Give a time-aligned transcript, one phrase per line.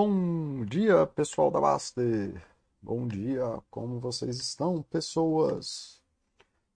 [0.00, 2.40] Bom dia, pessoal da Baster.
[2.80, 6.00] Bom dia, como vocês estão, pessoas?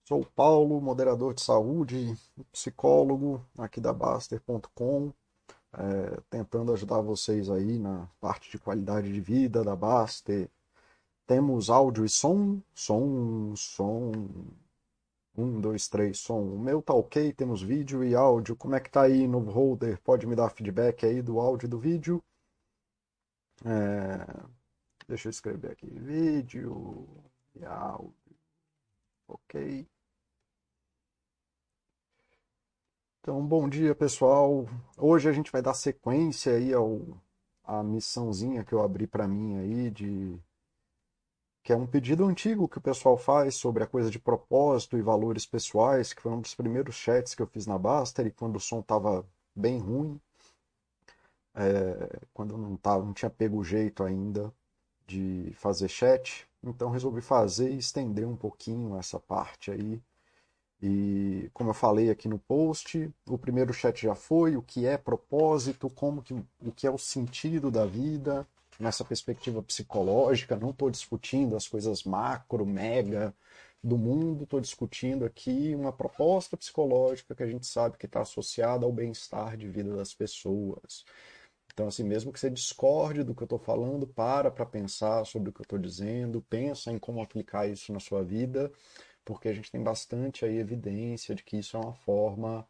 [0.03, 2.17] Sou Paulo, moderador de saúde,
[2.51, 5.13] psicólogo aqui da Baster.com,
[5.71, 10.49] é, tentando ajudar vocês aí na parte de qualidade de vida da Baster.
[11.25, 14.11] Temos áudio e som, som, som.
[15.37, 16.41] Um, dois, três, som.
[16.41, 18.53] O meu tá ok, temos vídeo e áudio.
[18.53, 19.97] Como é que tá aí no holder?
[20.01, 22.21] Pode me dar feedback aí do áudio e do vídeo?
[23.65, 24.43] É...
[25.07, 25.87] Deixa eu escrever aqui.
[25.87, 27.07] Vídeo
[27.55, 28.13] e áudio.
[29.27, 29.87] Ok.
[33.21, 34.65] Então, bom dia, pessoal.
[34.97, 37.21] Hoje a gente vai dar sequência aí ao
[37.63, 40.37] a missãozinha que eu abri para mim aí de
[41.63, 45.01] que é um pedido antigo que o pessoal faz sobre a coisa de propósito e
[45.01, 48.57] valores pessoais, que foi um dos primeiros chats que eu fiz na Baster e quando
[48.57, 50.19] o som estava bem ruim,
[51.55, 54.53] é, quando não, tava, não tinha pego o jeito ainda
[55.07, 60.01] de fazer chat, então resolvi fazer e estender um pouquinho essa parte aí.
[60.81, 64.97] E como eu falei aqui no post, o primeiro chat já foi, o que é
[64.97, 68.45] propósito, como que, o que é o sentido da vida,
[68.79, 73.33] nessa perspectiva psicológica, não estou discutindo as coisas macro, mega
[73.83, 78.85] do mundo, estou discutindo aqui uma proposta psicológica que a gente sabe que está associada
[78.85, 81.05] ao bem-estar de vida das pessoas.
[81.73, 85.49] Então, assim, mesmo que você discorde do que eu estou falando, para para pensar sobre
[85.49, 88.71] o que eu estou dizendo, pensa em como aplicar isso na sua vida,
[89.25, 92.67] porque a gente tem bastante aí evidência de que isso é uma forma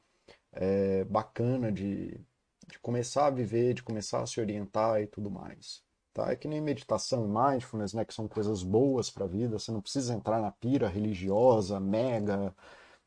[0.54, 2.20] é, bacana de,
[2.68, 5.84] de começar a viver, de começar a se orientar e tudo mais.
[6.14, 6.31] Tá?
[6.31, 9.72] É que nem meditação e mindfulness, né, que são coisas boas para a vida, você
[9.72, 12.56] não precisa entrar na pira religiosa, mega,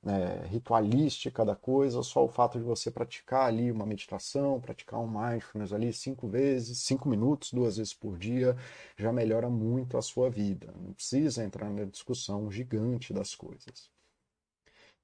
[0.02, 5.08] né, ritualística da coisa, só o fato de você praticar ali uma meditação, praticar um
[5.08, 8.56] mindfulness ali cinco vezes, cinco minutos, duas vezes por dia,
[8.96, 10.72] já melhora muito a sua vida.
[10.76, 13.90] Não precisa entrar na discussão gigante das coisas.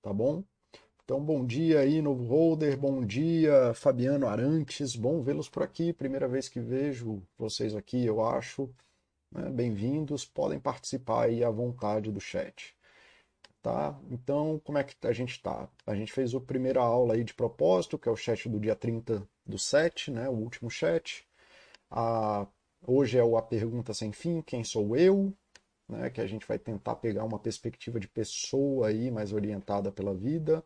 [0.00, 0.44] Tá bom?
[1.04, 6.28] Então, bom dia aí, novo holder, bom dia, Fabiano Arantes, bom vê-los por aqui, primeira
[6.28, 8.70] vez que vejo vocês aqui, eu acho.
[9.32, 9.50] Né?
[9.50, 12.76] Bem-vindos, podem participar aí à vontade do chat.
[13.62, 13.96] Tá?
[14.10, 15.68] Então, como é que a gente está?
[15.86, 18.74] A gente fez a primeira aula aí de propósito, que é o chat do dia
[18.74, 20.28] 30 do 7, né?
[20.28, 21.24] o último chat.
[21.90, 22.46] A...
[22.84, 25.32] Hoje é o A Pergunta Sem Fim, quem sou eu?
[25.88, 26.10] Né?
[26.10, 30.64] Que a gente vai tentar pegar uma perspectiva de pessoa aí mais orientada pela vida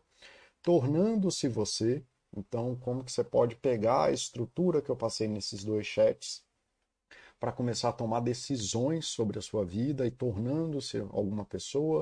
[0.67, 2.03] tornando-se você.
[2.35, 6.43] Então, como que você pode pegar a estrutura que eu passei nesses dois chats
[7.39, 12.01] para começar a tomar decisões sobre a sua vida e tornando-se alguma pessoa.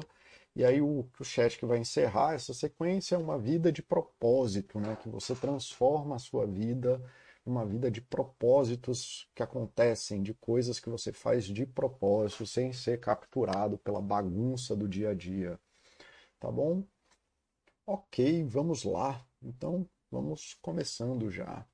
[0.56, 4.80] E aí o, o chat que vai encerrar essa sequência é uma vida de propósito,
[4.80, 4.96] né?
[4.96, 7.02] que você transforma a sua vida
[7.46, 13.00] uma vida de propósitos que acontecem, de coisas que você faz de propósito, sem ser
[13.00, 15.60] capturado pela bagunça do dia a dia.
[16.40, 16.84] Tá bom?
[17.86, 19.24] Ok, vamos lá.
[19.42, 21.68] Então, vamos começando já.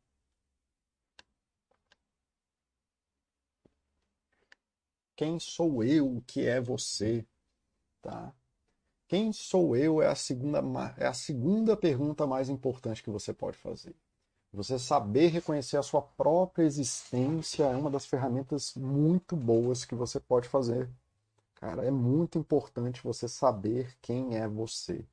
[5.16, 6.18] Quem sou eu?
[6.18, 7.26] O que é você?
[8.02, 8.34] Tá?
[9.12, 10.64] Quem sou eu é a segunda
[10.96, 13.94] é a segunda pergunta mais importante que você pode fazer.
[14.54, 20.18] Você saber reconhecer a sua própria existência é uma das ferramentas muito boas que você
[20.18, 20.90] pode fazer.
[21.56, 25.04] Cara, é muito importante você saber quem é você.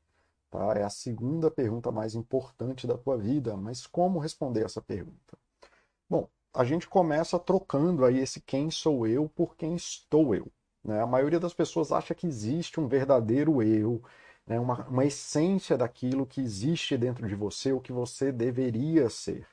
[0.49, 0.75] Tá?
[0.75, 5.37] É a segunda pergunta mais importante da tua vida, mas como responder essa pergunta?
[6.09, 10.47] Bom, a gente começa trocando aí esse quem sou eu por quem estou eu.
[10.85, 11.01] Né?
[11.01, 14.03] A maioria das pessoas acha que existe um verdadeiro eu,
[14.47, 14.59] né?
[14.59, 19.47] uma, uma essência daquilo que existe dentro de você, o que você deveria ser.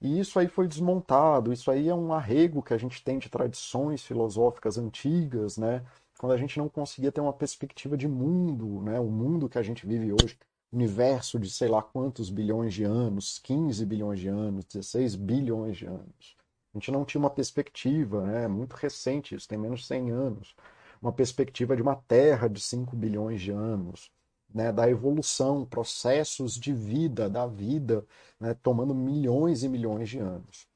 [0.00, 3.28] E isso aí foi desmontado, isso aí é um arrego que a gente tem de
[3.28, 5.84] tradições filosóficas antigas, né?
[6.18, 8.98] quando a gente não conseguia ter uma perspectiva de mundo, né?
[8.98, 10.38] o mundo que a gente vive hoje,
[10.72, 15.86] universo de sei lá quantos bilhões de anos, 15 bilhões de anos, 16 bilhões de
[15.86, 16.36] anos.
[16.72, 18.48] A gente não tinha uma perspectiva, né?
[18.48, 20.54] muito recente, isso tem menos de 100 anos,
[21.00, 24.10] uma perspectiva de uma Terra de 5 bilhões de anos,
[24.52, 24.72] né?
[24.72, 28.04] da evolução, processos de vida, da vida,
[28.38, 28.54] né?
[28.62, 30.66] tomando milhões e milhões de anos.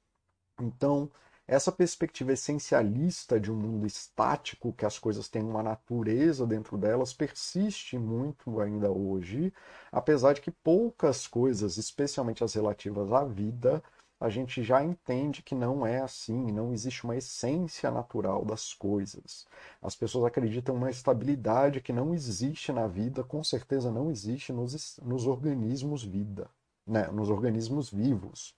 [0.61, 1.11] Então,
[1.47, 7.13] essa perspectiva essencialista de um mundo estático, que as coisas têm uma natureza dentro delas,
[7.13, 9.53] persiste muito ainda hoje,
[9.93, 13.83] apesar de que poucas coisas, especialmente as relativas à vida,
[14.25, 19.47] a gente já entende que não é assim, não existe uma essência natural das coisas.
[19.83, 24.99] As pessoas acreditam uma estabilidade que não existe na vida, com certeza não existe nos,
[25.03, 26.49] nos organismos vida,
[26.87, 27.07] né?
[27.09, 28.55] nos organismos vivos.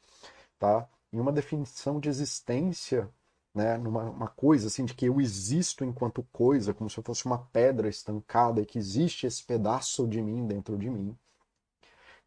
[0.59, 0.89] Tá?
[1.13, 3.09] em uma definição de existência
[3.55, 7.25] né, numa uma coisa assim de que eu existo enquanto coisa, como se eu fosse
[7.25, 11.17] uma pedra estancada e que existe esse pedaço de mim dentro de mim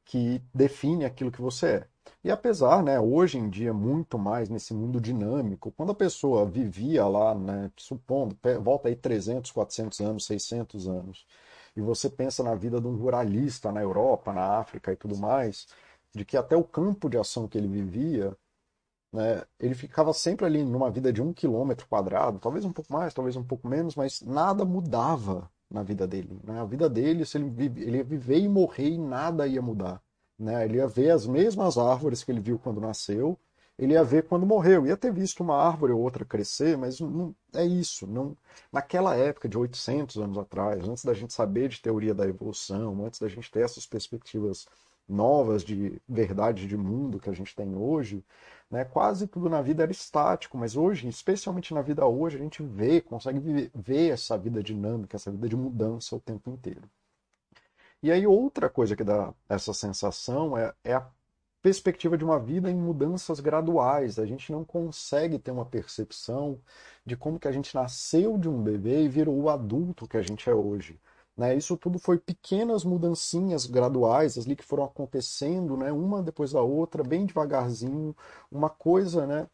[0.09, 1.87] que define aquilo que você é.
[2.23, 7.05] E apesar, né, hoje em dia, muito mais nesse mundo dinâmico, quando a pessoa vivia
[7.07, 11.25] lá, né, supondo, volta aí 300, 400 anos, 600 anos,
[11.75, 15.67] e você pensa na vida de um ruralista na Europa, na África e tudo mais,
[16.13, 18.35] de que até o campo de ação que ele vivia,
[19.13, 23.13] né, ele ficava sempre ali numa vida de um quilômetro quadrado, talvez um pouco mais,
[23.13, 26.39] talvez um pouco menos, mas nada mudava na vida dele.
[26.43, 26.59] Né?
[26.59, 30.01] A vida dele, se ele, vive, ele ia viver e morrer e nada ia mudar.
[30.39, 30.65] Né?
[30.65, 33.37] Ele ia ver as mesmas árvores que ele viu quando nasceu,
[33.77, 34.85] ele ia ver quando morreu.
[34.85, 38.07] Ia ter visto uma árvore ou outra crescer, mas não, é isso.
[38.07, 38.35] Não,
[38.71, 43.19] naquela época de 800 anos atrás, antes da gente saber de teoria da evolução, antes
[43.19, 44.67] da gente ter essas perspectivas
[45.07, 48.23] novas de verdade de mundo que a gente tem hoje,
[48.69, 52.61] né, quase tudo na vida era estático, mas hoje, especialmente na vida hoje, a gente
[52.61, 53.39] vê, consegue
[53.73, 56.83] ver, essa vida dinâmica, essa vida de mudança o tempo inteiro.
[58.01, 61.09] E aí outra coisa que dá essa sensação é, é a
[61.61, 64.17] perspectiva de uma vida em mudanças graduais.
[64.17, 66.59] A gente não consegue ter uma percepção
[67.05, 70.21] de como que a gente nasceu de um bebê e virou o adulto que a
[70.21, 70.99] gente é hoje.
[71.35, 71.55] Né?
[71.55, 75.91] Isso tudo foi pequenas mudancinhas graduais ali que foram acontecendo, né?
[75.91, 78.15] uma depois da outra, bem devagarzinho,
[78.51, 79.47] uma coisa né?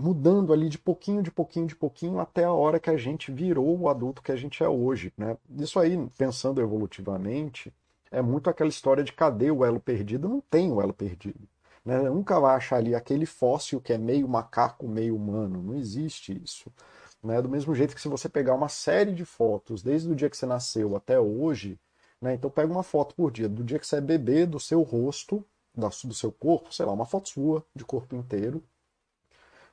[0.00, 3.78] Mudando ali de pouquinho, de pouquinho, de pouquinho, até a hora que a gente virou
[3.78, 5.12] o adulto que a gente é hoje.
[5.16, 5.36] Né?
[5.58, 7.72] Isso aí, pensando evolutivamente,
[8.10, 10.28] é muito aquela história de cadê o elo perdido?
[10.28, 11.46] Não tem o elo perdido.
[11.84, 12.00] Né?
[12.08, 15.62] Nunca vai achar ali aquele fóssil que é meio macaco, meio humano.
[15.62, 16.72] Não existe isso.
[17.22, 17.40] Né?
[17.42, 20.36] Do mesmo jeito que se você pegar uma série de fotos, desde o dia que
[20.36, 21.78] você nasceu até hoje,
[22.20, 22.34] né?
[22.34, 25.44] então pega uma foto por dia, do dia que você é bebê, do seu rosto,
[25.74, 28.62] do seu corpo, sei lá, uma foto sua de corpo inteiro,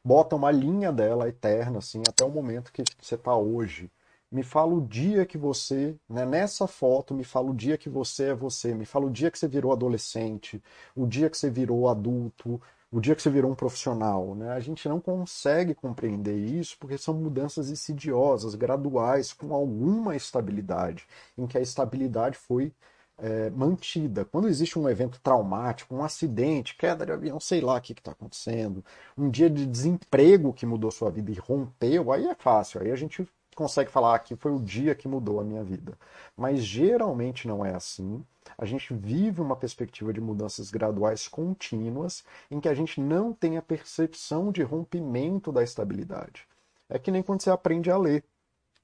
[0.07, 3.91] bota uma linha dela eterna, assim, até o momento que você está hoje.
[4.31, 8.29] Me fala o dia que você, né, nessa foto, me fala o dia que você
[8.29, 10.63] é você, me fala o dia que você virou adolescente,
[10.95, 14.33] o dia que você virou adulto, o dia que você virou um profissional.
[14.33, 14.49] Né?
[14.51, 21.05] A gente não consegue compreender isso porque são mudanças insidiosas, graduais, com alguma estabilidade,
[21.37, 22.71] em que a estabilidade foi
[23.17, 24.25] é, mantida.
[24.25, 28.11] Quando existe um evento traumático, um acidente, queda de avião, sei lá o que está
[28.11, 28.83] acontecendo,
[29.17, 32.95] um dia de desemprego que mudou sua vida e rompeu, aí é fácil, aí a
[32.95, 35.97] gente consegue falar ah, que foi o dia que mudou a minha vida.
[36.35, 38.23] Mas geralmente não é assim.
[38.55, 43.57] A gente vive uma perspectiva de mudanças graduais contínuas em que a gente não tem
[43.57, 46.47] a percepção de rompimento da estabilidade.
[46.87, 48.23] É que nem quando você aprende a ler.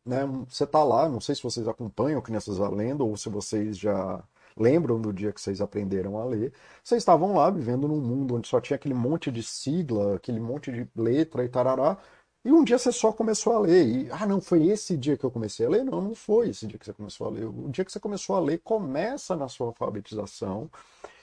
[0.05, 0.25] Né?
[0.50, 4.23] Você está lá, não sei se vocês acompanham Crianças a Lendo ou se vocês já
[4.55, 6.53] lembram do dia que vocês aprenderam a ler.
[6.83, 10.71] Vocês estavam lá vivendo num mundo onde só tinha aquele monte de sigla, aquele monte
[10.71, 11.97] de letra e tarará.
[12.45, 13.88] E um dia você só começou a ler.
[13.88, 15.83] E, ah, não, foi esse dia que eu comecei a ler?
[15.85, 17.45] Não, não foi esse dia que você começou a ler.
[17.45, 20.69] O dia que você começou a ler começa na sua alfabetização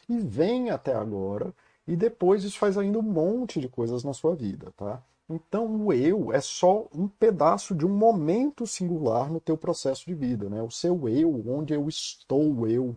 [0.08, 1.54] e vem até agora.
[1.86, 5.02] E depois isso faz ainda um monte de coisas na sua vida, tá?
[5.30, 10.14] Então o eu é só um pedaço de um momento singular no teu processo de
[10.14, 10.60] vida, né?
[10.60, 12.96] O seu eu, onde eu estou, eu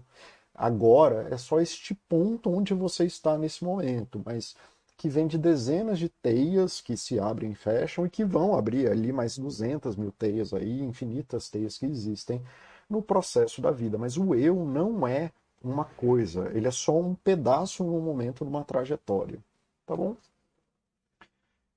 [0.53, 4.55] agora, é só este ponto onde você está nesse momento, mas
[4.97, 8.89] que vem de dezenas de teias que se abrem e fecham e que vão abrir
[8.89, 12.41] ali mais 200 mil teias aí, infinitas teias que existem
[12.89, 13.97] no processo da vida.
[13.97, 15.31] Mas o eu não é
[15.63, 19.39] uma coisa, ele é só um pedaço num momento, numa trajetória.
[19.85, 20.15] Tá bom?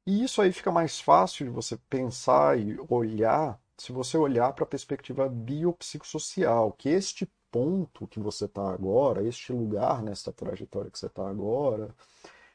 [0.07, 4.65] E isso aí fica mais fácil de você pensar e olhar se você olhar para
[4.65, 10.99] a perspectiva biopsicossocial, que este ponto que você está agora, este lugar nessa trajetória que
[10.99, 11.95] você está agora,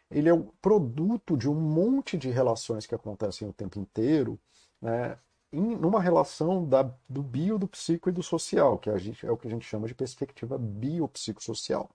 [0.10, 4.40] ele é o produto de um monte de relações que acontecem o tempo inteiro,
[4.82, 5.18] né,
[5.52, 9.32] em, numa relação da, do bio, do psico e do social, que a gente, é
[9.32, 11.90] o que a gente chama de perspectiva biopsicossocial.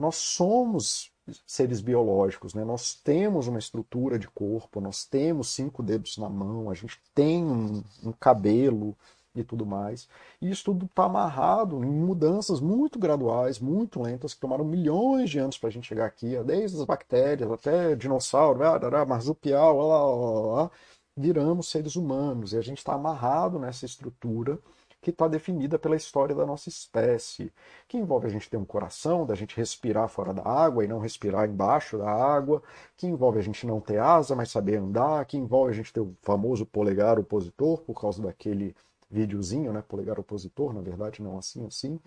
[0.00, 1.12] Nós somos
[1.46, 2.64] seres biológicos, né?
[2.64, 7.44] nós temos uma estrutura de corpo, nós temos cinco dedos na mão, a gente tem
[7.44, 8.96] um, um cabelo,
[9.34, 10.08] e tudo mais.
[10.40, 15.38] E isso tudo está amarrado em mudanças muito graduais, muito lentas, que tomaram milhões de
[15.38, 18.58] anos para a gente chegar aqui, desde as bactérias até dinossauro,
[19.06, 20.70] marsupial, lá, lá, lá,
[21.16, 22.52] viramos seres humanos.
[22.52, 24.58] E a gente está amarrado nessa estrutura
[25.00, 27.52] que está definida pela história da nossa espécie,
[27.88, 30.98] que envolve a gente ter um coração, da gente respirar fora da água e não
[30.98, 32.62] respirar embaixo da água,
[32.96, 36.00] que envolve a gente não ter asa, mas saber andar, que envolve a gente ter
[36.00, 38.74] o famoso polegar opositor por causa daquele
[39.10, 39.82] videozinho, né?
[39.88, 42.00] Polegar opositor, na verdade, não assim, assim.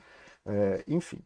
[0.46, 1.20] É, enfim,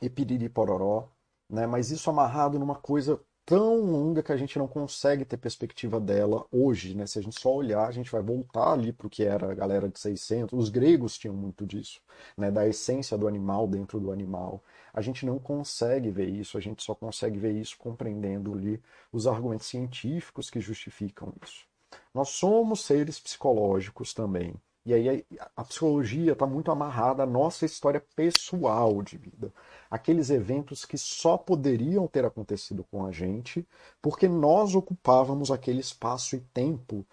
[0.00, 1.08] e piriri pororó,
[1.48, 1.66] né?
[1.66, 6.44] Mas isso amarrado numa coisa tão longa que a gente não consegue ter perspectiva dela
[6.50, 7.06] hoje, né?
[7.06, 9.54] Se a gente só olhar, a gente vai voltar ali para o que era a
[9.54, 10.58] galera de 600.
[10.58, 12.00] Os gregos tinham muito disso,
[12.36, 12.50] né?
[12.50, 14.62] Da essência do animal dentro do animal.
[14.92, 19.26] A gente não consegue ver isso, a gente só consegue ver isso compreendendo ali os
[19.28, 21.64] argumentos científicos que justificam isso.
[22.12, 24.54] Nós somos seres psicológicos também.
[24.86, 25.26] E aí
[25.56, 29.52] a psicologia está muito amarrada à nossa história pessoal de vida.
[29.90, 33.66] Aqueles eventos que só poderiam ter acontecido com a gente,
[34.00, 37.04] porque nós ocupávamos aquele espaço e tempo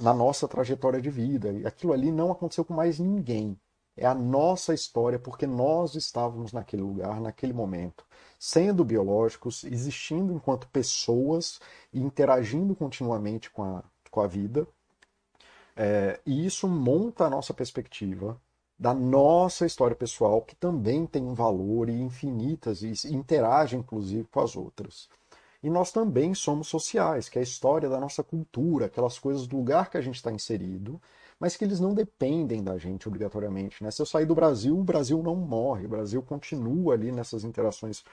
[0.00, 1.52] na nossa trajetória de vida.
[1.52, 3.56] E aquilo ali não aconteceu com mais ninguém.
[3.96, 8.04] É a nossa história, porque nós estávamos naquele lugar, naquele momento,
[8.40, 11.60] sendo biológicos, existindo enquanto pessoas
[11.92, 14.66] e interagindo continuamente com a, com a vida
[15.82, 18.38] é, e isso monta a nossa perspectiva
[18.78, 24.40] da nossa história pessoal, que também tem um valor e infinitas, e interage inclusive com
[24.40, 25.08] as outras.
[25.62, 29.56] E nós também somos sociais, que é a história da nossa cultura, aquelas coisas do
[29.56, 31.00] lugar que a gente está inserido,
[31.38, 33.82] mas que eles não dependem da gente obrigatoriamente.
[33.82, 33.90] Né?
[33.90, 38.04] Se eu sair do Brasil, o Brasil não morre, o Brasil continua ali nessas interações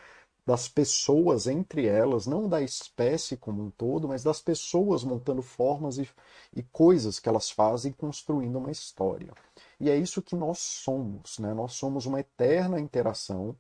[0.47, 5.97] das pessoas entre elas, não da espécie como um todo, mas das pessoas montando formas
[5.97, 6.09] e,
[6.55, 9.33] e coisas que elas fazem construindo uma história.
[9.77, 11.53] E é isso que nós somos, né?
[11.53, 13.57] Nós somos uma eterna interação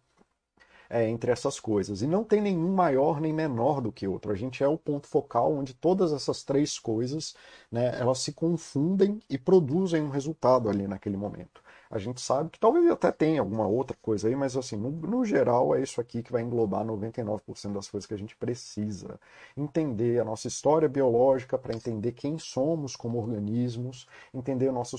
[0.89, 2.01] é, entre essas coisas.
[2.01, 4.31] E não tem nenhum maior nem menor do que outro.
[4.31, 7.35] A gente é o ponto focal onde todas essas três coisas
[7.69, 12.59] né, elas se confundem e produzem um resultado ali naquele momento a gente sabe que
[12.59, 16.21] talvez até tenha alguma outra coisa aí, mas assim, no, no geral é isso aqui
[16.21, 19.19] que vai englobar 99% das coisas que a gente precisa.
[19.55, 24.97] Entender a nossa história biológica para entender quem somos como organismos, entender o nosso,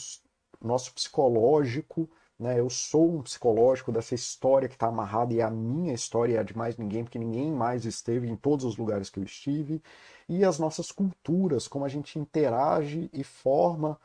[0.60, 2.58] nosso psicológico, né?
[2.60, 6.38] Eu sou um psicológico dessa história que está amarrada e é a minha história é
[6.38, 9.82] a de mais ninguém, porque ninguém mais esteve em todos os lugares que eu estive.
[10.28, 13.98] E as nossas culturas, como a gente interage e forma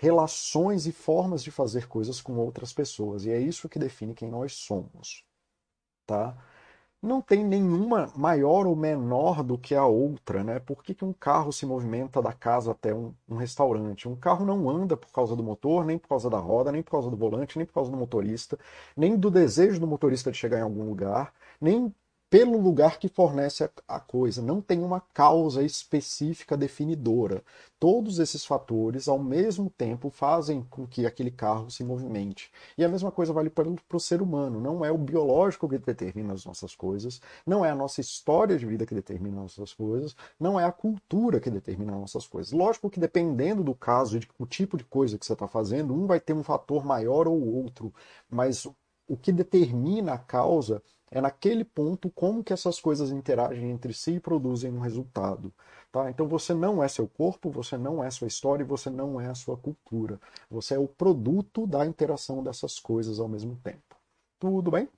[0.00, 3.26] relações e formas de fazer coisas com outras pessoas.
[3.26, 5.24] E é isso que define quem nós somos.
[6.06, 6.34] Tá?
[7.02, 10.58] Não tem nenhuma maior ou menor do que a outra, né?
[10.58, 14.08] Por que, que um carro se movimenta da casa até um, um, restaurante?
[14.08, 16.92] Um carro não anda por causa do motor, nem por causa da roda, nem por
[16.92, 18.58] causa do volante, nem por causa do motorista,
[18.96, 21.94] nem do desejo do motorista de chegar em algum lugar, nem
[22.30, 24.40] pelo lugar que fornece a, coisa.
[24.40, 27.42] Não tem uma causa específica definidora.
[27.78, 32.52] Todos esses fatores, ao mesmo tempo, fazem com que aquele carro se movimente.
[32.78, 34.60] E a mesma coisa vale para, o ser humano.
[34.60, 38.64] Não é o biológico que determina as nossas coisas, não é a nossa história de
[38.64, 42.52] vida que determina as nossas coisas, não é a cultura que determina as nossas coisas.
[42.52, 46.06] Lógico que dependendo do caso e do tipo de coisa que você está fazendo, um
[46.06, 47.92] vai ter um fator maior ou outro,
[48.30, 48.68] mas
[49.10, 50.80] o que determina a causa
[51.10, 55.52] é naquele ponto como que essas coisas interagem entre si e produzem um resultado.
[55.90, 56.08] Tá?
[56.08, 59.26] Então você não é seu corpo, você não é sua história e você não é
[59.26, 60.20] a sua cultura.
[60.48, 63.96] Você é o produto da interação dessas coisas ao mesmo tempo.
[64.38, 64.88] Tudo bem?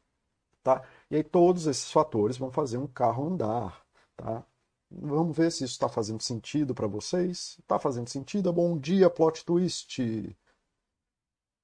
[0.62, 0.82] Tá?
[1.10, 3.82] E aí todos esses fatores vão fazer um carro andar.
[4.16, 4.44] Tá?
[4.90, 7.56] Vamos ver se isso está fazendo sentido para vocês.
[7.60, 8.52] Está fazendo sentido?
[8.52, 10.36] Bom dia, plot twist.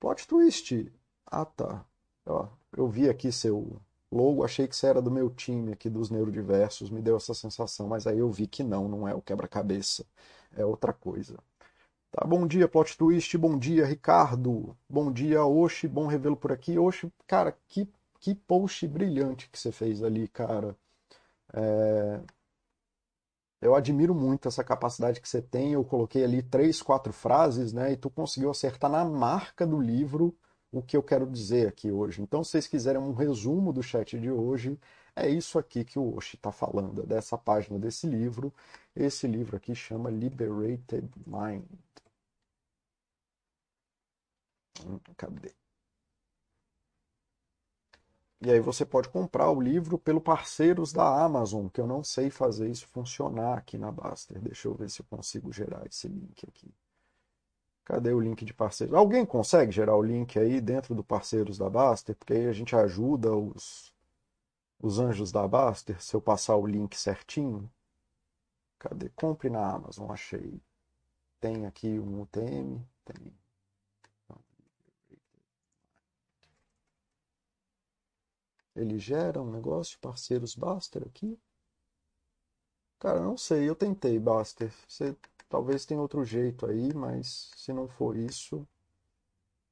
[0.00, 0.90] Plot twist.
[1.26, 1.84] Ah, tá.
[2.26, 6.10] Ó, eu vi aqui seu logo, achei que você era do meu time aqui dos
[6.10, 10.04] neurodiversos, me deu essa sensação, mas aí eu vi que não, não é o quebra-cabeça,
[10.56, 11.36] é outra coisa.
[12.10, 16.78] Tá, bom dia, plot twist, bom dia, Ricardo, bom dia, Oxi, bom revelo por aqui.
[16.78, 17.88] Oxi, cara, que,
[18.20, 20.76] que post brilhante que você fez ali, cara.
[21.52, 22.20] É...
[23.60, 25.72] Eu admiro muito essa capacidade que você tem.
[25.72, 27.92] Eu coloquei ali três, quatro frases, né?
[27.92, 30.36] E tu conseguiu acertar na marca do livro
[30.72, 32.22] o que eu quero dizer aqui hoje.
[32.22, 34.78] Então, se vocês quiserem um resumo do chat de hoje,
[35.16, 38.52] é isso aqui que o Oshi está falando, dessa página desse livro.
[38.94, 41.64] Esse livro aqui chama Liberated Mind.
[44.84, 45.54] Hum, cadê?
[48.40, 52.30] E aí você pode comprar o livro pelo parceiros da Amazon, que eu não sei
[52.30, 54.40] fazer isso funcionar aqui na Baster.
[54.40, 56.72] Deixa eu ver se eu consigo gerar esse link aqui.
[57.88, 58.94] Cadê o link de parceiros?
[58.94, 62.14] Alguém consegue gerar o link aí dentro do parceiros da Baster?
[62.14, 63.94] Porque aí a gente ajuda os,
[64.78, 67.70] os anjos da Baster, se eu passar o link certinho.
[68.78, 69.08] Cadê?
[69.16, 70.60] Compre na Amazon, achei.
[71.40, 73.34] Tem aqui um UTM, tem.
[78.76, 81.38] Ele gera um negócio, parceiros Baster aqui.
[82.98, 84.70] Cara, não sei, eu tentei, Baster.
[84.86, 85.16] Você
[85.48, 88.66] Talvez tenha outro jeito aí, mas se não for isso.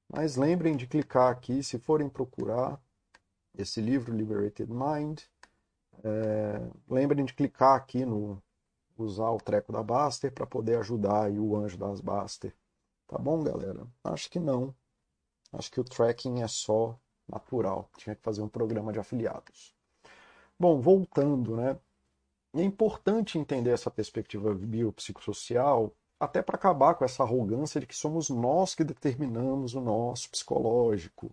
[0.09, 2.80] Mas lembrem de clicar aqui se forem procurar
[3.56, 5.23] esse livro, Liberated Mind.
[6.02, 8.42] É, lembrem de clicar aqui no
[8.97, 12.54] usar o treco da Baster para poder ajudar aí o anjo das Baster.
[13.06, 13.87] Tá bom, galera?
[14.02, 14.75] Acho que não.
[15.52, 17.90] Acho que o tracking é só natural.
[17.97, 19.75] Tinha que fazer um programa de afiliados.
[20.59, 21.78] Bom, voltando, né?
[22.56, 28.30] É importante entender essa perspectiva biopsicossocial até para acabar com essa arrogância de que somos
[28.30, 31.30] nós que determinamos o nosso psicológico.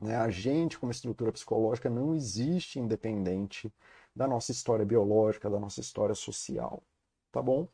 [0.00, 0.16] Né?
[0.16, 3.70] A gente, como estrutura psicológica, não existe independente
[4.14, 6.82] da nossa história biológica, da nossa história social.
[7.30, 7.68] Tá bom?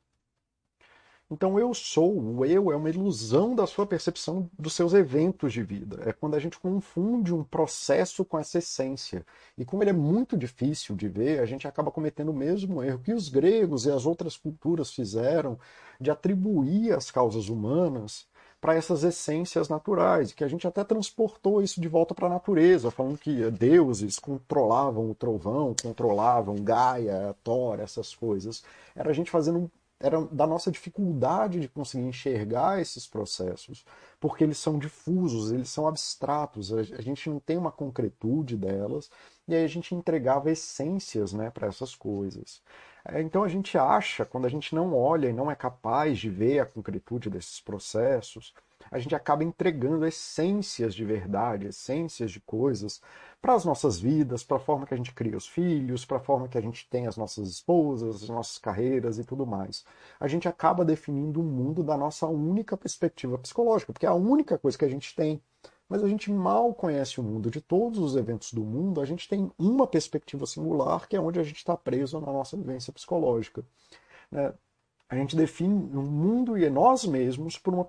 [1.33, 5.63] Então, eu sou, o eu é uma ilusão da sua percepção dos seus eventos de
[5.63, 6.03] vida.
[6.05, 9.25] É quando a gente confunde um processo com essa essência.
[9.57, 12.99] E como ele é muito difícil de ver, a gente acaba cometendo o mesmo erro
[12.99, 15.59] que os gregos e as outras culturas fizeram
[15.99, 18.27] de atribuir as causas humanas
[18.61, 22.91] para essas essências naturais, que a gente até transportou isso de volta para a natureza,
[22.91, 28.63] falando que deuses controlavam o trovão, controlavam Gaia, Thor, essas coisas.
[28.95, 29.71] Era a gente fazendo
[30.03, 33.85] era da nossa dificuldade de conseguir enxergar esses processos,
[34.21, 39.11] porque eles são difusos, eles são abstratos, a gente não tem uma concretude delas,
[39.47, 42.61] e aí a gente entregava essências né, para essas coisas.
[43.05, 46.29] É, então a gente acha, quando a gente não olha e não é capaz de
[46.31, 48.55] ver a concretude desses processos,
[48.93, 53.01] a gente acaba entregando essências de verdade, essências de coisas
[53.41, 56.21] para as nossas vidas, para a forma que a gente cria os filhos, para a
[56.21, 59.85] forma que a gente tem as nossas esposas, as nossas carreiras e tudo mais.
[60.21, 64.59] A gente acaba definindo o mundo da nossa única perspectiva psicológica, porque é a única
[64.59, 65.43] coisa que a gente tem.
[65.89, 67.51] Mas a gente mal conhece o mundo.
[67.51, 71.41] De todos os eventos do mundo, a gente tem uma perspectiva singular, que é onde
[71.41, 73.65] a gente está preso na nossa vivência psicológica.
[74.31, 74.53] Né?
[75.13, 77.87] A gente define o mundo e nós mesmos por uma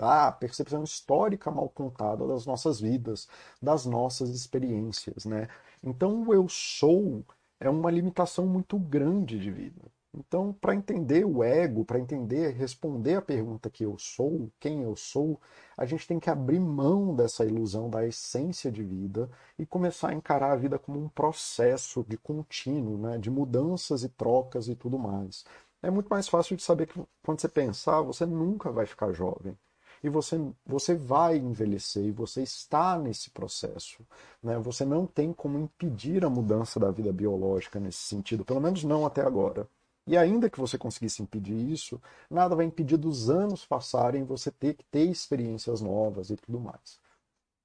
[0.00, 3.26] ah, percepção histórica mal contada das nossas vidas,
[3.60, 5.24] das nossas experiências.
[5.24, 5.48] Né?
[5.82, 7.24] Então, o eu sou
[7.58, 9.82] é uma limitação muito grande de vida.
[10.14, 14.94] Então, para entender o ego, para entender, responder a pergunta que eu sou, quem eu
[14.94, 15.40] sou,
[15.76, 20.14] a gente tem que abrir mão dessa ilusão da essência de vida e começar a
[20.14, 24.96] encarar a vida como um processo de contínuo, né, de mudanças e trocas e tudo
[24.96, 25.44] mais
[25.82, 29.56] é muito mais fácil de saber que quando você pensar, você nunca vai ficar jovem.
[30.02, 34.04] E você, você vai envelhecer e você está nesse processo.
[34.42, 34.58] Né?
[34.58, 39.06] Você não tem como impedir a mudança da vida biológica nesse sentido, pelo menos não
[39.06, 39.68] até agora.
[40.06, 44.74] E ainda que você conseguisse impedir isso, nada vai impedir dos anos passarem você ter
[44.74, 46.98] que ter experiências novas e tudo mais.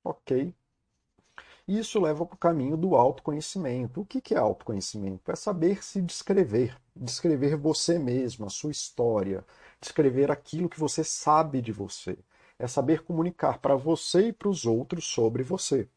[0.03, 0.53] Ok?
[1.67, 3.99] Isso leva para o caminho do autoconhecimento.
[3.99, 5.29] O que é autoconhecimento?
[5.29, 9.43] É saber se descrever, descrever você mesmo, a sua história,
[9.81, 12.17] descrever aquilo que você sabe de você.
[12.57, 15.89] É saber comunicar para você e para os outros sobre você.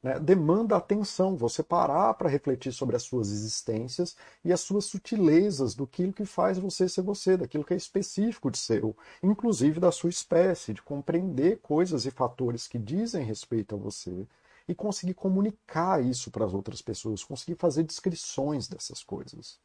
[0.00, 0.20] Né?
[0.20, 5.84] Demanda atenção, você parar para refletir sobre as suas existências e as suas sutilezas do
[5.84, 10.72] que faz você ser você, daquilo que é específico de seu, inclusive da sua espécie,
[10.72, 14.24] de compreender coisas e fatores que dizem respeito a você
[14.68, 19.58] e conseguir comunicar isso para as outras pessoas, conseguir fazer descrições dessas coisas,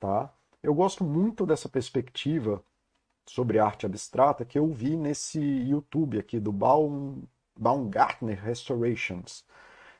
[0.00, 0.32] tá?
[0.62, 2.64] Eu gosto muito dessa perspectiva
[3.26, 7.22] sobre arte abstrata que eu vi nesse YouTube aqui do Baum,
[7.56, 9.44] Baumgartner Restorations,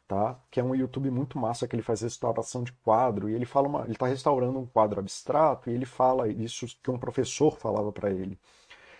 [0.09, 0.41] tá?
[0.51, 3.69] Que é um YouTube muito massa que ele faz restauração de quadro e ele fala
[3.69, 7.93] uma, ele está restaurando um quadro abstrato e ele fala isso que um professor falava
[7.93, 8.39] para ele.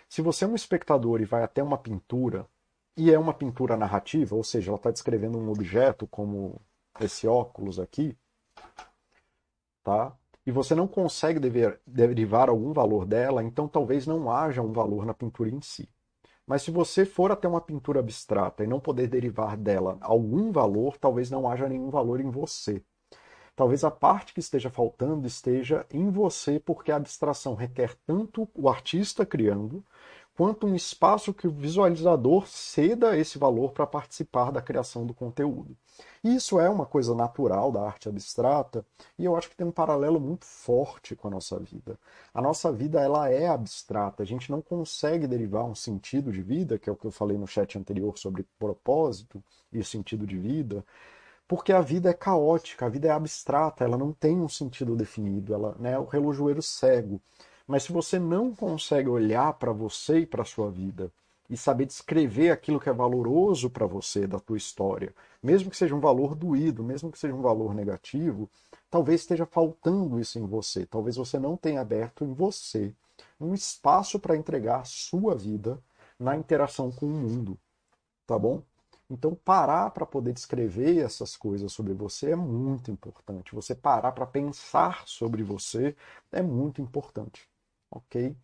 [0.07, 2.47] Se você é um espectador e vai até uma pintura
[2.99, 6.59] e é uma pintura narrativa, ou seja, ela está descrevendo um objeto como
[6.99, 8.13] esse óculos aqui,
[9.81, 10.13] tá?
[10.45, 15.05] E você não consegue dever, derivar algum valor dela, então talvez não haja um valor
[15.05, 15.87] na pintura em si.
[16.45, 20.97] Mas se você for até uma pintura abstrata e não poder derivar dela algum valor,
[20.97, 22.83] talvez não haja nenhum valor em você.
[23.55, 28.67] Talvez a parte que esteja faltando esteja em você, porque a abstração requer tanto o
[28.67, 29.85] artista criando,
[30.39, 35.75] quanto um espaço que o visualizador ceda esse valor para participar da criação do conteúdo.
[36.23, 38.85] Isso é uma coisa natural da arte abstrata
[39.17, 41.99] e eu acho que tem um paralelo muito forte com a nossa vida.
[42.33, 46.79] A nossa vida ela é abstrata, a gente não consegue derivar um sentido de vida,
[46.79, 50.85] que é o que eu falei no chat anterior sobre propósito e sentido de vida,
[51.49, 55.53] porque a vida é caótica, a vida é abstrata, ela não tem um sentido definido,
[55.53, 57.19] ela né, é o relojoeiro cego.
[57.69, 61.11] Mas se você não consegue olhar para você e para sua vida
[61.47, 65.93] e saber descrever aquilo que é valoroso para você da tua história, mesmo que seja
[65.93, 68.49] um valor doído, mesmo que seja um valor negativo,
[68.89, 70.83] talvez esteja faltando isso em você.
[70.87, 72.91] Talvez você não tenha aberto em você
[73.39, 75.79] um espaço para entregar sua vida
[76.19, 77.55] na interação com o mundo,
[78.25, 78.63] tá bom?
[79.11, 83.53] Então, parar para poder descrever essas coisas sobre você é muito importante.
[83.53, 85.95] Você parar para pensar sobre você
[86.31, 87.47] é muito importante,
[87.91, 88.35] ok?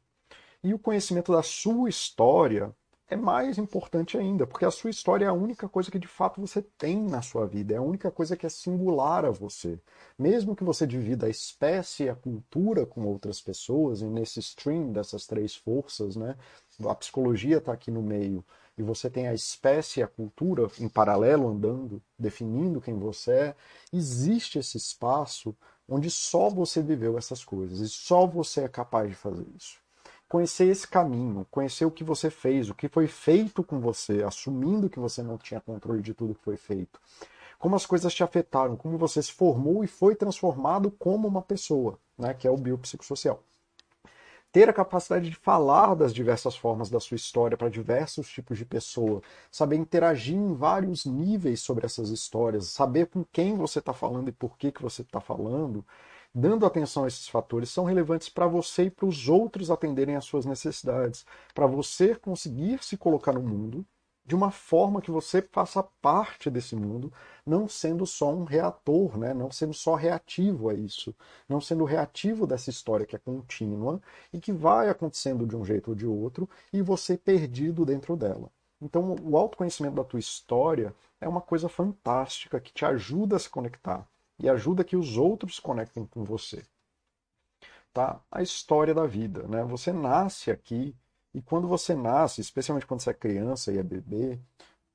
[0.64, 2.76] E o conhecimento da sua história
[3.08, 6.42] é mais importante ainda, porque a sua história é a única coisa que de fato
[6.42, 9.80] você tem na sua vida, é a única coisa que é singular a você.
[10.18, 14.92] Mesmo que você divida a espécie e a cultura com outras pessoas, e nesse stream
[14.92, 16.36] dessas três forças, né,
[16.84, 18.44] a psicologia está aqui no meio,
[18.78, 23.56] e você tem a espécie e a cultura em paralelo andando, definindo quem você é,
[23.94, 25.56] existe esse espaço
[25.88, 29.86] onde só você viveu essas coisas, e só você é capaz de fazer isso
[30.28, 34.90] conhecer esse caminho, conhecer o que você fez, o que foi feito com você, assumindo
[34.90, 37.00] que você não tinha controle de tudo que foi feito.
[37.58, 41.98] Como as coisas te afetaram, como você se formou e foi transformado como uma pessoa,
[42.18, 43.42] né, que é o biopsicossocial.
[44.56, 48.64] Ter a capacidade de falar das diversas formas da sua história para diversos tipos de
[48.64, 54.30] pessoa, saber interagir em vários níveis sobre essas histórias, saber com quem você está falando
[54.30, 55.86] e por que, que você está falando,
[56.34, 60.24] dando atenção a esses fatores, são relevantes para você e para os outros atenderem às
[60.24, 63.86] suas necessidades, para você conseguir se colocar no mundo
[64.26, 67.14] de uma forma que você faça parte desse mundo,
[67.46, 69.34] não sendo só um reator, né?
[69.34, 71.14] não sendo só reativo a isso,
[71.48, 74.02] não sendo reativo dessa história que é contínua
[74.34, 78.50] e que vai acontecendo de um jeito ou de outro e você perdido dentro dela.
[78.82, 83.50] Então, o autoconhecimento da tua história é uma coisa fantástica que te ajuda a se
[83.50, 84.08] conectar
[84.40, 86.64] e ajuda que os outros conectem com você.
[87.94, 88.20] Tá?
[88.30, 89.64] A história da vida, né?
[89.64, 90.94] Você nasce aqui
[91.36, 94.40] e quando você nasce, especialmente quando você é criança e é bebê,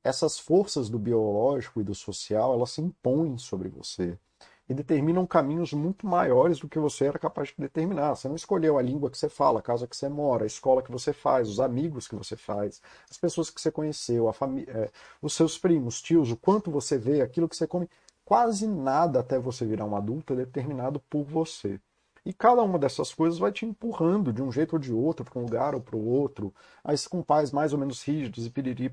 [0.02, 4.18] essas forças do biológico e do social, elas se impõem sobre você
[4.66, 8.14] e determinam caminhos muito maiores do que você era capaz de determinar.
[8.14, 10.80] Você não escolheu a língua que você fala, a casa que você mora, a escola
[10.80, 14.30] que você faz, os amigos que você faz, as pessoas que você conheceu,
[14.68, 17.86] é, os seus primos, tios, o quanto você vê, aquilo que você come
[18.24, 21.78] quase nada até você virar um adulto é determinado por você.
[22.24, 25.38] E cada uma dessas coisas vai te empurrando de um jeito ou de outro, para
[25.38, 26.54] um lugar ou para o outro,
[26.84, 28.92] aí com pais mais ou menos rígidos e piriri,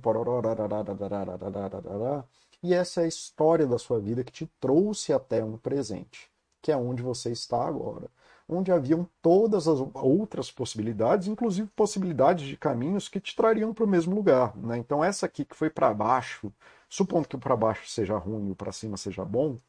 [2.63, 6.29] e essa é a história da sua vida que te trouxe até um presente,
[6.61, 8.09] que é onde você está agora.
[8.49, 13.87] Onde haviam todas as outras possibilidades, inclusive possibilidades de caminhos que te trariam para o
[13.87, 14.55] mesmo lugar.
[14.55, 14.77] Né?
[14.77, 16.49] Então, essa aqui que foi para baixo,
[16.89, 19.59] Supondo que o para baixo seja ruim e o para cima seja bom,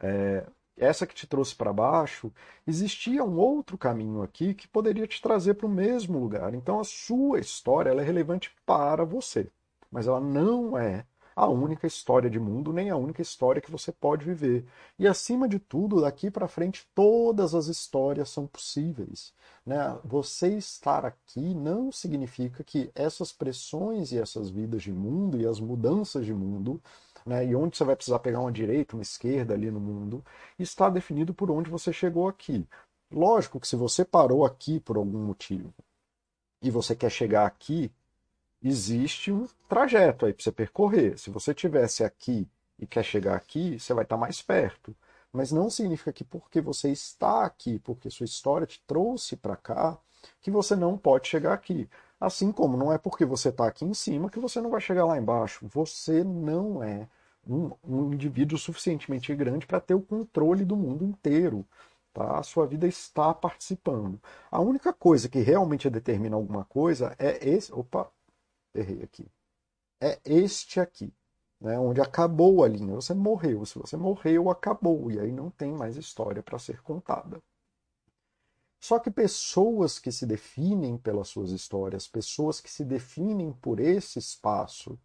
[0.00, 2.32] é, essa que te trouxe para baixo,
[2.66, 6.54] existia um outro caminho aqui que poderia te trazer para o mesmo lugar.
[6.54, 9.50] Então a sua história é relevante para você,
[9.90, 13.90] mas ela não é a única história de mundo, nem a única história que você
[13.90, 14.66] pode viver.
[14.98, 19.32] E acima de tudo, daqui para frente, todas as histórias são possíveis.
[19.64, 19.98] Né?
[20.04, 25.60] Você estar aqui não significa que essas pressões e essas vidas de mundo e as
[25.60, 26.80] mudanças de mundo
[27.26, 30.24] né, e onde você vai precisar pegar uma direita, uma esquerda ali no mundo,
[30.58, 32.66] está definido por onde você chegou aqui.
[33.10, 35.72] Lógico que se você parou aqui por algum motivo
[36.62, 37.92] e você quer chegar aqui,
[38.62, 41.18] existe um trajeto aí para você percorrer.
[41.18, 44.94] Se você tivesse aqui e quer chegar aqui, você vai estar mais perto.
[45.32, 49.98] Mas não significa que porque você está aqui, porque sua história te trouxe para cá,
[50.40, 51.88] que você não pode chegar aqui.
[52.22, 55.04] Assim como não é porque você está aqui em cima que você não vai chegar
[55.04, 55.66] lá embaixo.
[55.66, 57.08] Você não é
[57.44, 61.66] um, um indivíduo suficientemente grande para ter o controle do mundo inteiro.
[62.14, 62.38] Tá?
[62.38, 64.20] A sua vida está participando.
[64.52, 67.72] A única coisa que realmente determina alguma coisa é esse.
[67.72, 68.08] Opa,
[68.72, 69.26] errei aqui.
[70.00, 71.12] É este aqui,
[71.60, 72.94] né, onde acabou a linha.
[72.94, 73.66] Você morreu.
[73.66, 75.10] Se você morreu, acabou.
[75.10, 77.42] E aí não tem mais história para ser contada.
[78.82, 84.18] Só que pessoas que se definem pelas suas histórias, pessoas que se definem por esse
[84.18, 84.98] espaço,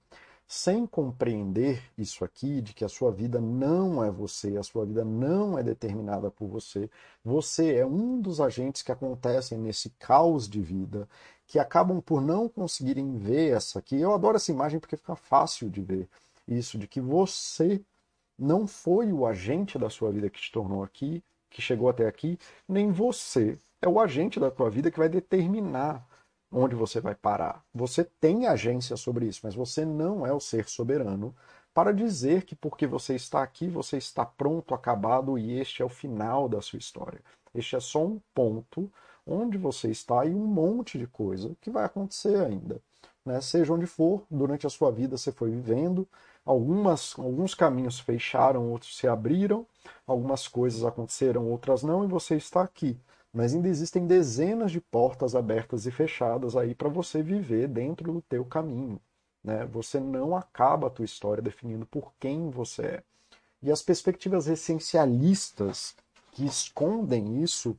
[0.48, 5.06] sem compreender isso aqui, de que a sua vida não é você, a sua vida
[5.06, 6.90] não é determinada por você,
[7.24, 11.08] você é um dos agentes que acontecem nesse caos de vida,
[11.46, 13.96] que acabam por não conseguirem ver essa aqui.
[14.02, 16.10] Eu adoro essa imagem porque fica fácil de ver
[16.48, 17.80] isso, de que você
[18.40, 21.24] não foi o agente da sua vida que te tornou aqui,
[21.58, 22.38] que chegou até aqui,
[22.70, 26.08] nem você é o agente da tua vida que vai determinar
[26.52, 27.64] onde você vai parar.
[27.74, 31.36] Você tem agência sobre isso, mas você não é o ser soberano
[31.74, 35.90] para dizer que porque você está aqui, você está pronto, acabado e este é o
[35.90, 37.22] final da sua história.
[37.56, 38.92] Este é só um ponto
[39.26, 42.80] onde você está e um monte de coisa que vai acontecer ainda.
[43.26, 43.42] Né?
[43.42, 46.08] Seja onde for, durante a sua vida você foi vivendo,
[46.48, 49.68] algumas, alguns caminhos fecharam, outros se abriram,
[50.08, 52.98] algumas coisas aconteceram, outras não, e você está aqui.
[53.34, 58.22] Mas ainda existem dezenas de portas abertas e fechadas aí para você viver dentro do
[58.22, 59.00] teu caminho.
[59.44, 59.66] Né?
[59.66, 63.04] Você não acaba a tua história definindo por quem você é.
[63.62, 65.96] E as perspectivas essencialistas
[66.32, 67.78] que escondem isso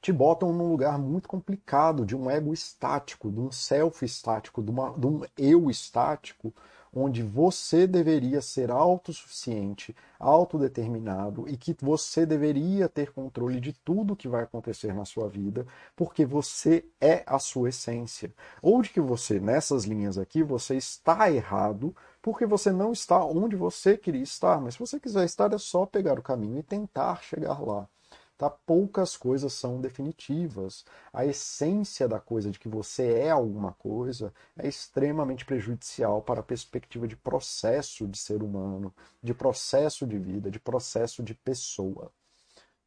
[0.00, 4.70] te botam num lugar muito complicado de um ego estático, de um self estático, de,
[4.70, 6.52] uma, de um eu estático,
[6.94, 14.28] onde você deveria ser autossuficiente, autodeterminado e que você deveria ter controle de tudo que
[14.28, 18.32] vai acontecer na sua vida, porque você é a sua essência.
[18.62, 23.56] Ou de que você, nessas linhas aqui, você está errado porque você não está onde
[23.56, 27.22] você queria estar, mas se você quiser estar, é só pegar o caminho e tentar
[27.22, 27.88] chegar lá.
[28.36, 28.50] Tá?
[28.50, 30.84] Poucas coisas são definitivas.
[31.12, 36.42] A essência da coisa, de que você é alguma coisa, é extremamente prejudicial para a
[36.42, 38.92] perspectiva de processo de ser humano,
[39.22, 42.10] de processo de vida, de processo de pessoa.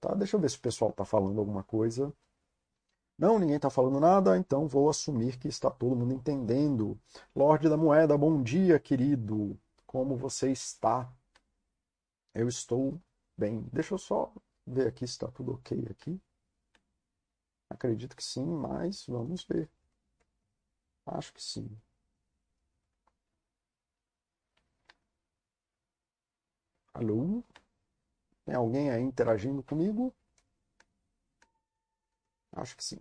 [0.02, 0.14] Tá?
[0.16, 2.14] Deixa eu ver se o pessoal está falando alguma coisa.
[3.18, 7.00] Não, ninguém está falando nada, então vou assumir que está todo mundo entendendo.
[7.36, 9.58] Lorde da Moeda, bom dia, querido.
[9.88, 11.12] Como você está?
[12.34, 13.00] Eu estou
[13.38, 13.66] bem.
[13.74, 14.32] Deixa eu só
[14.68, 16.22] ver aqui se está tudo ok aqui.
[17.70, 19.70] Acredito que sim, mas vamos ver.
[21.08, 21.76] Acho que sim.
[26.94, 27.42] Alô?
[28.46, 30.12] Tem alguém aí interagindo comigo?
[32.52, 33.00] Acho que sim.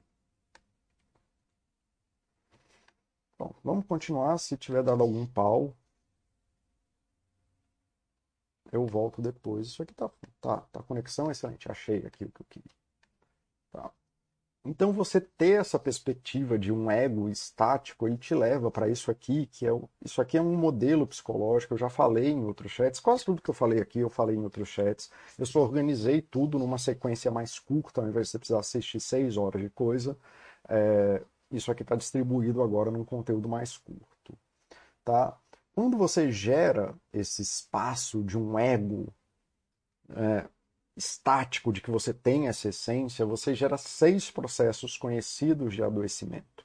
[3.38, 4.36] Bom, vamos continuar.
[4.38, 5.74] Se tiver dado algum pau,
[8.72, 9.68] eu volto depois.
[9.68, 11.70] Isso aqui tá, tá, tá conexão excelente.
[11.70, 12.76] Achei aqui o que eu queria.
[13.72, 13.90] Tá.
[14.66, 19.46] Então você ter essa perspectiva de um ego estático, ele te leva para isso aqui,
[19.46, 22.98] que é o, isso aqui é um modelo psicológico, eu já falei em outros chats,
[22.98, 25.10] quase tudo que eu falei aqui eu falei em outros chats.
[25.38, 29.36] Eu só organizei tudo numa sequência mais curta, ao invés de você precisar assistir seis
[29.36, 30.18] horas de coisa.
[30.68, 34.36] É, isso aqui está distribuído agora num conteúdo mais curto.
[35.04, 35.38] Tá?
[35.76, 39.12] Quando você gera esse espaço de um ego
[40.08, 40.48] é,
[40.96, 46.64] estático, de que você tem essa essência, você gera seis processos conhecidos de adoecimento.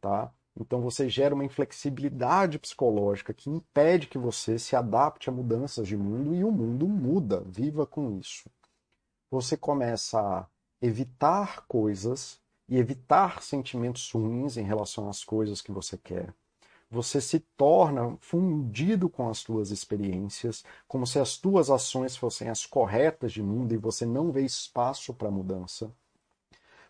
[0.00, 0.34] Tá?
[0.58, 5.96] Então você gera uma inflexibilidade psicológica que impede que você se adapte a mudanças de
[5.96, 7.42] mundo e o mundo muda.
[7.46, 8.50] Viva com isso.
[9.30, 10.48] Você começa a
[10.82, 16.34] evitar coisas e evitar sentimentos ruins em relação às coisas que você quer
[16.90, 22.64] você se torna fundido com as tuas experiências, como se as tuas ações fossem as
[22.64, 25.90] corretas de mundo e você não vê espaço para mudança.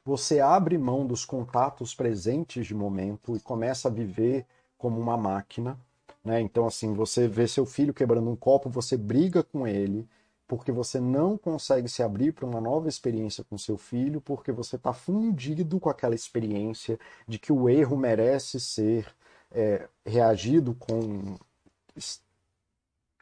[0.04, 4.46] Você abre mão dos contatos presentes de momento e começa a viver
[4.78, 5.78] como uma máquina.
[6.24, 6.40] Né?
[6.40, 10.08] Então, assim, você vê seu filho quebrando um copo, você briga com ele,
[10.46, 14.76] porque você não consegue se abrir para uma nova experiência com seu filho, porque você
[14.76, 19.12] está fundido com aquela experiência de que o erro merece ser
[19.50, 21.36] é, reagido com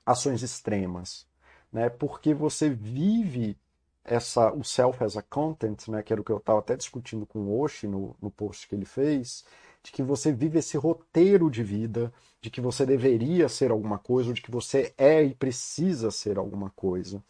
[0.04, 1.26] ações extremas,
[1.72, 1.88] né?
[1.88, 3.56] Porque você vive
[4.04, 6.02] essa o self as a content, né?
[6.02, 8.74] Que era o que eu estava até discutindo com o Oshi no, no post que
[8.74, 9.44] ele fez,
[9.82, 14.32] de que você vive esse roteiro de vida, de que você deveria ser alguma coisa,
[14.32, 17.22] de que você é e precisa ser alguma coisa.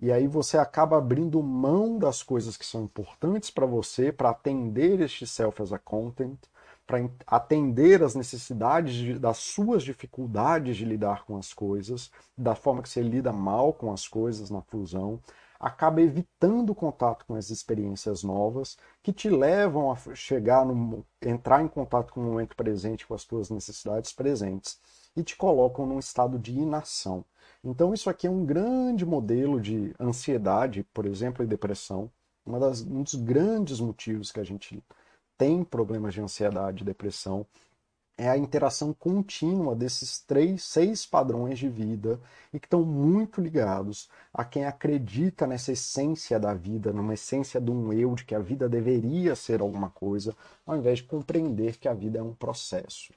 [0.00, 5.00] E aí você acaba abrindo mão das coisas que são importantes para você para atender
[5.00, 6.38] este self as a content
[6.86, 12.82] para atender às necessidades de, das suas dificuldades de lidar com as coisas, da forma
[12.82, 15.20] que você lida mal com as coisas na fusão,
[15.58, 21.62] acaba evitando o contato com as experiências novas que te levam a chegar no, entrar
[21.62, 24.78] em contato com o momento presente, com as tuas necessidades presentes
[25.16, 27.24] e te colocam num estado de inação.
[27.62, 32.10] Então isso aqui é um grande modelo de ansiedade, por exemplo, e depressão.
[32.44, 34.84] Uma das, um dos grandes motivos que a gente
[35.36, 37.46] tem problemas de ansiedade e depressão
[38.16, 42.20] é a interação contínua desses três, seis padrões de vida
[42.52, 47.70] e que estão muito ligados a quem acredita nessa essência da vida, numa essência de
[47.70, 51.88] um eu, de que a vida deveria ser alguma coisa, ao invés de compreender que
[51.88, 53.12] a vida é um processo.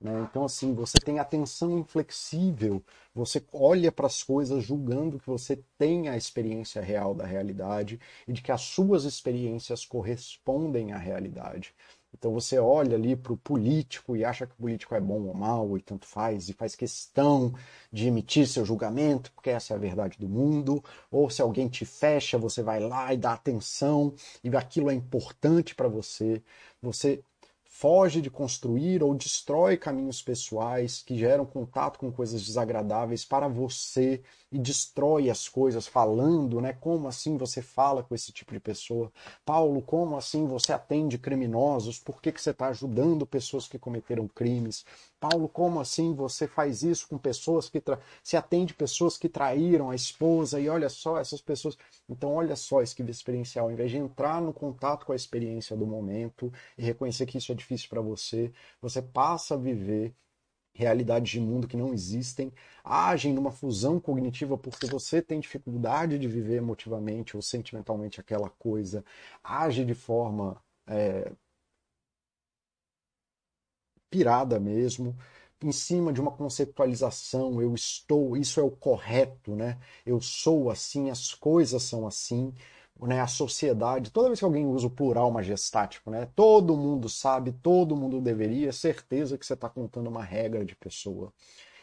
[0.00, 0.26] Né?
[0.28, 2.82] Então, assim, você tem atenção inflexível,
[3.14, 8.32] você olha para as coisas julgando que você tem a experiência real da realidade e
[8.32, 11.74] de que as suas experiências correspondem à realidade.
[12.18, 15.34] Então você olha ali para o político e acha que o político é bom ou
[15.34, 17.52] mal e tanto faz, e faz questão
[17.92, 20.82] de emitir seu julgamento, porque essa é a verdade do mundo.
[21.10, 25.74] Ou se alguém te fecha, você vai lá e dá atenção, e aquilo é importante
[25.74, 26.42] para você.
[26.82, 27.22] Você
[27.78, 34.22] foge de construir ou destrói caminhos pessoais que geram contato com coisas desagradáveis para você
[34.50, 36.72] e destrói as coisas falando, né?
[36.72, 39.12] Como assim você fala com esse tipo de pessoa?
[39.44, 41.98] Paulo, como assim você atende criminosos?
[41.98, 44.82] Por que, que você está ajudando pessoas que cometeram crimes?
[45.28, 47.98] Paulo, como assim você faz isso com pessoas que tra...
[48.22, 51.76] se atende pessoas que traíram a esposa e olha só essas pessoas.
[52.08, 55.86] Então olha só esquiva experiencial, ao invés de entrar no contato com a experiência do
[55.86, 60.14] momento e reconhecer que isso é difícil para você, você passa a viver
[60.74, 62.52] realidades de mundo que não existem,
[62.84, 69.04] agem numa fusão cognitiva porque você tem dificuldade de viver emotivamente ou sentimentalmente aquela coisa,
[69.42, 71.32] age de forma é,
[74.10, 75.16] pirada mesmo,
[75.62, 79.78] em cima de uma conceptualização, eu estou, isso é o correto, né?
[80.04, 82.52] Eu sou assim, as coisas são assim,
[83.00, 83.20] né?
[83.20, 86.28] A sociedade, toda vez que alguém usa o plural majestático, né?
[86.34, 91.32] Todo mundo sabe, todo mundo deveria, certeza que você está contando uma regra de pessoa.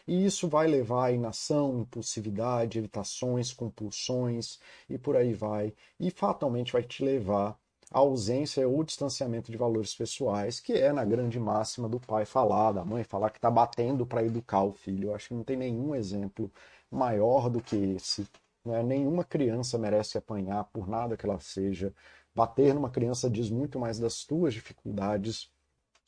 [0.08, 4.60] E isso vai levar a inação, impulsividade, evitações, compulsões
[4.90, 5.74] e por aí vai.
[6.00, 7.58] E fatalmente vai te levar
[7.94, 12.72] a ausência ou distanciamento de valores pessoais, que é na grande máxima do pai falar,
[12.72, 15.10] da mãe falar que está batendo para educar o filho.
[15.10, 16.52] Eu acho que não tem nenhum exemplo
[16.90, 18.28] maior do que esse.
[18.66, 18.82] Né?
[18.82, 21.94] Nenhuma criança merece apanhar por nada que ela seja.
[22.34, 25.52] Bater numa criança diz muito mais das tuas dificuldades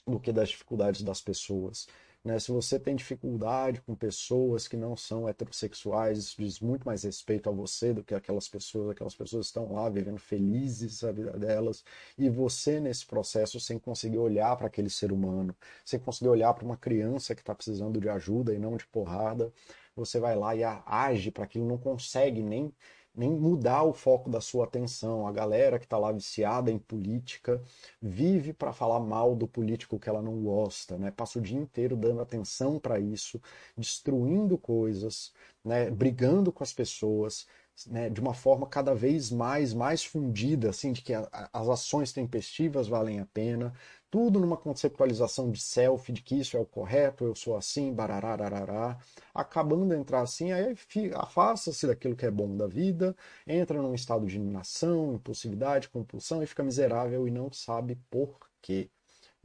[0.08, 1.88] do que das dificuldades das pessoas.
[2.25, 2.39] Né?
[2.39, 7.47] Se você tem dificuldade com pessoas que não são heterossexuais, isso diz muito mais respeito
[7.47, 8.89] a você do que aquelas pessoas.
[8.89, 11.83] Aquelas pessoas estão lá vivendo felizes a vida delas
[12.17, 16.65] e você nesse processo sem conseguir olhar para aquele ser humano, sem conseguir olhar para
[16.65, 19.53] uma criança que está precisando de ajuda e não de porrada,
[19.95, 22.73] você vai lá e age para aquilo, não consegue nem
[23.15, 25.28] nem mudar o foco da sua atenção.
[25.28, 27.62] A galera que está lá viciada em política
[28.01, 31.12] vive para falar mal do político que ela não gosta, né?
[31.12, 33.41] Passa o dia inteiro dando atenção para isso,
[33.78, 35.89] destruindo coisas, né?
[35.89, 37.47] brigando com as pessoas,
[37.88, 42.13] né, de uma forma cada vez mais mais fundida, assim, de que a, as ações
[42.13, 43.73] tempestivas valem a pena,
[44.15, 48.97] tudo numa conceptualização de self, de que isso é o correto, eu sou assim, bararararará,
[49.34, 50.73] acabando de entrar assim, aí
[51.13, 53.13] afasta-se daquilo que é bom da vida,
[53.45, 58.89] entra num estado de inação, impulsividade, compulsão e fica miserável e não sabe por quê.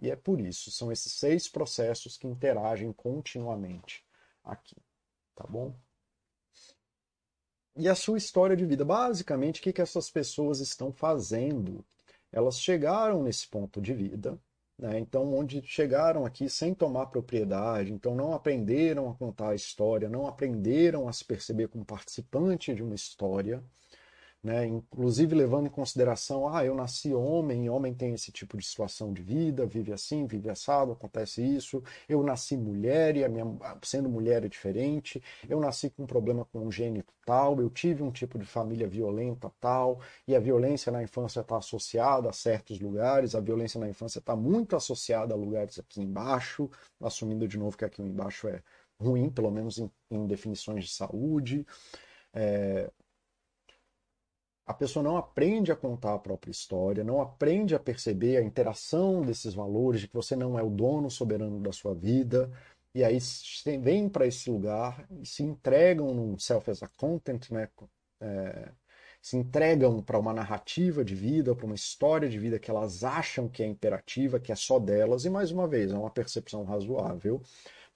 [0.01, 4.05] E é por isso, são esses seis processos que interagem continuamente
[4.45, 4.77] aqui,
[5.35, 5.75] tá bom?
[7.75, 11.85] E a sua história de vida, basicamente, o que, que essas pessoas estão fazendo?
[12.31, 14.39] Elas chegaram nesse ponto de vida,
[14.81, 14.99] né?
[14.99, 20.27] Então, onde chegaram aqui sem tomar propriedade, então não aprenderam a contar a história, não
[20.27, 23.63] aprenderam a se perceber como participante de uma história,
[24.43, 24.67] né?
[24.67, 29.23] inclusive levando em consideração, ah, eu nasci homem, homem tem esse tipo de situação de
[29.23, 33.45] vida, vive assim, vive assado, acontece isso, eu nasci mulher e a minha,
[33.83, 38.39] sendo mulher é diferente, eu nasci com um problema congênito tal, eu tive um tipo
[38.39, 43.41] de família violenta tal, e a violência na infância está associada a certos lugares, a
[43.41, 48.03] violência na infância está muito associada a lugares aqui embaixo, assumindo de novo que aqui
[48.03, 48.63] embaixo é
[48.99, 51.67] ruim, pelo menos em, em definições de saúde,
[52.33, 52.91] é,
[54.71, 59.23] a pessoa não aprende a contar a própria história, não aprende a perceber a interação
[59.23, 62.51] desses valores, de que você não é o dono soberano da sua vida,
[62.95, 63.19] e aí
[63.81, 67.69] vem para esse lugar e se entregam num self as a content, né?
[68.21, 68.71] É,
[69.21, 73.49] se entregam para uma narrativa de vida, para uma história de vida que elas acham
[73.49, 77.43] que é imperativa, que é só delas, e mais uma vez, é uma percepção razoável,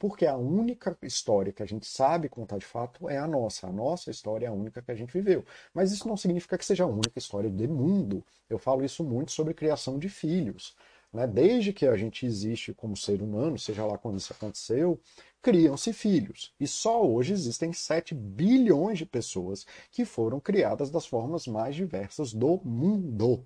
[0.04, 3.68] porque a única história que a gente sabe contar de fato é a nossa.
[3.68, 5.42] A nossa história é a única que a gente viveu.
[5.72, 8.22] Mas isso não significa que seja a única história do mundo.
[8.50, 10.76] Eu falo isso muito sobre criação de filhos.
[11.10, 11.26] Né?
[11.26, 15.00] Desde que a gente existe como ser humano, seja lá quando isso aconteceu,
[15.40, 16.52] criam-se filhos.
[16.60, 22.34] E só hoje existem 7 bilhões de pessoas que foram criadas das formas mais diversas
[22.34, 23.42] do mundo.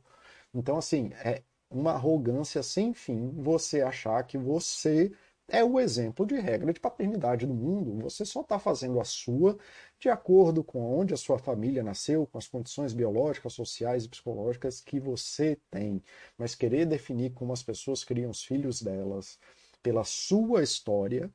[0.52, 1.40] Então, assim, é
[1.70, 5.12] uma arrogância sem fim você achar que você
[5.48, 8.02] é o exemplo de regra de paternidade do mundo.
[8.02, 9.58] Você só está fazendo a sua
[9.98, 14.80] de acordo com onde a sua família nasceu, com as condições biológicas, sociais e psicológicas
[14.80, 16.02] que você tem.
[16.36, 19.38] Mas querer definir como as pessoas criam os filhos delas
[19.82, 21.32] pela sua história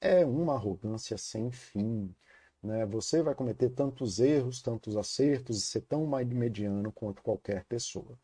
[0.00, 2.14] é uma arrogância sem fim.
[2.62, 2.86] Né?
[2.86, 8.18] Você vai cometer tantos erros, tantos acertos e ser tão mediano quanto qualquer pessoa.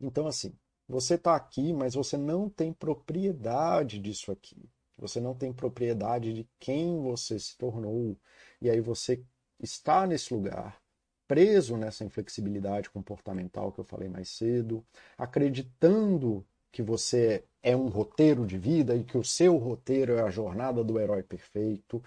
[0.00, 0.52] Então, assim,
[0.92, 4.68] você está aqui, mas você não tem propriedade disso aqui.
[4.98, 8.14] Você não tem propriedade de quem você se tornou.
[8.60, 9.24] E aí você
[9.58, 10.78] está nesse lugar,
[11.26, 14.84] preso nessa inflexibilidade comportamental que eu falei mais cedo,
[15.16, 20.30] acreditando que você é um roteiro de vida e que o seu roteiro é a
[20.30, 22.02] jornada do herói perfeito,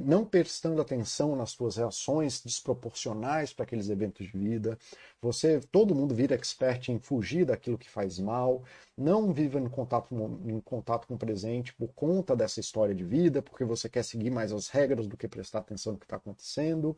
[0.00, 4.78] não prestando atenção nas suas reações desproporcionais para aqueles eventos de vida.
[5.20, 8.62] Você, todo mundo vira expert em fugir daquilo que faz mal,
[8.96, 10.14] não vive em contato,
[10.46, 14.30] em contato com o presente por conta dessa história de vida, porque você quer seguir
[14.30, 16.96] mais as regras do que prestar atenção no que está acontecendo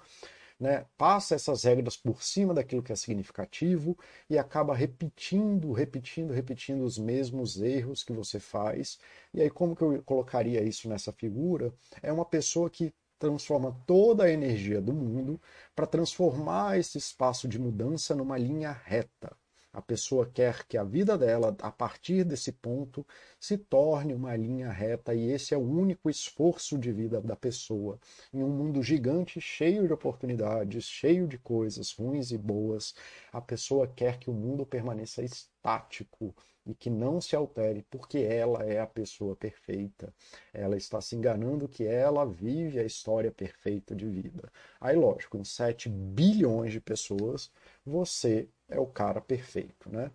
[0.59, 3.97] né, passa essas regras por cima daquilo que é significativo
[4.29, 8.99] e acaba repetindo, repetindo, repetindo os mesmos erros que você faz.
[9.35, 11.73] E aí, como que eu colocaria isso nessa figura?
[12.03, 15.41] É uma pessoa que transforma toda a energia do mundo
[15.75, 19.37] para transformar esse espaço de mudança numa linha reta.
[19.77, 23.07] A pessoa quer que a vida dela, a partir desse ponto,
[23.39, 28.01] se torne uma linha reta e esse é o único esforço de vida da pessoa.
[28.33, 32.95] Em um mundo gigante, cheio de oportunidades, cheio de coisas ruins e boas,
[33.31, 38.64] a pessoa quer que o mundo permaneça estático e que não se altere, porque ela
[38.64, 40.11] é a pessoa perfeita.
[40.55, 44.51] Ela está se enganando que ela vive a história perfeita de vida.
[44.81, 47.53] Aí, lógico, em 7 bilhões de pessoas,
[47.85, 50.11] você é o cara perfeito, né?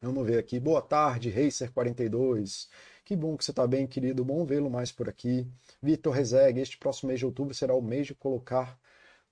[0.00, 0.60] Vamos ver aqui.
[0.60, 2.68] Boa tarde, Racer42.
[3.04, 4.24] Que bom que você está bem, querido.
[4.24, 5.46] Bom vê-lo mais por aqui.
[5.82, 8.78] Vitor Rezegue, este próximo mês de outubro será o mês de colocar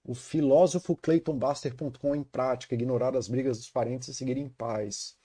[0.04, 5.16] o filósofo ClaytonBuster.com em prática, ignorar as brigas dos parentes e seguir em paz.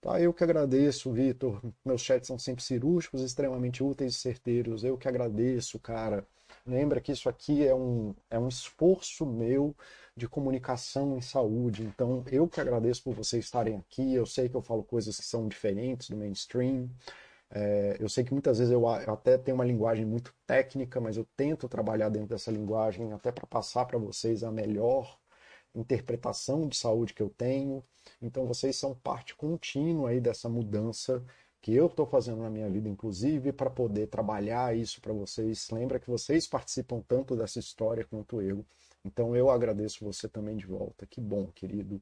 [0.00, 1.60] Tá, eu que agradeço, Vitor.
[1.84, 4.84] Meus chats são sempre cirúrgicos, extremamente úteis e certeiros.
[4.84, 6.26] Eu que agradeço, cara.
[6.66, 9.74] Lembra que isso aqui é um, é um esforço meu
[10.16, 11.84] de comunicação em saúde.
[11.84, 14.14] Então, eu que agradeço por vocês estarem aqui.
[14.14, 16.90] Eu sei que eu falo coisas que são diferentes do mainstream.
[17.50, 21.16] É, eu sei que muitas vezes eu, eu, até tenho uma linguagem muito técnica, mas
[21.16, 25.18] eu tento trabalhar dentro dessa linguagem até para passar para vocês a melhor
[25.74, 27.84] interpretação de saúde que eu tenho.
[28.20, 31.22] Então vocês são parte contínua aí dessa mudança
[31.66, 35.68] que eu estou fazendo na minha vida, inclusive, para poder trabalhar isso para vocês.
[35.72, 38.64] Lembra que vocês participam tanto dessa história quanto eu.
[39.04, 41.04] Então eu agradeço você também de volta.
[41.06, 42.00] Que bom, querido.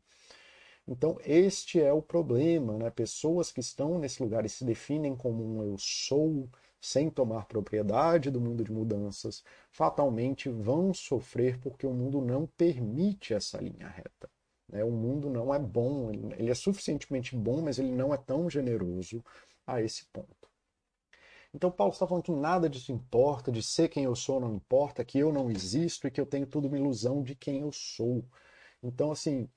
[0.86, 2.90] Então, este é o problema, né?
[2.90, 6.46] Pessoas que estão nesse lugar e se definem como um eu sou,
[6.78, 13.32] sem tomar propriedade do mundo de mudanças, fatalmente vão sofrer porque o mundo não permite
[13.32, 14.28] essa linha reta.
[14.68, 14.84] Né?
[14.84, 19.24] O mundo não é bom, ele é suficientemente bom, mas ele não é tão generoso
[19.66, 20.48] a esse ponto.
[21.52, 25.04] Então Paulo está falando que nada disso importa, de ser quem eu sou não importa,
[25.04, 28.24] que eu não existo e que eu tenho tudo uma ilusão de quem eu sou.
[28.82, 29.48] Então, assim,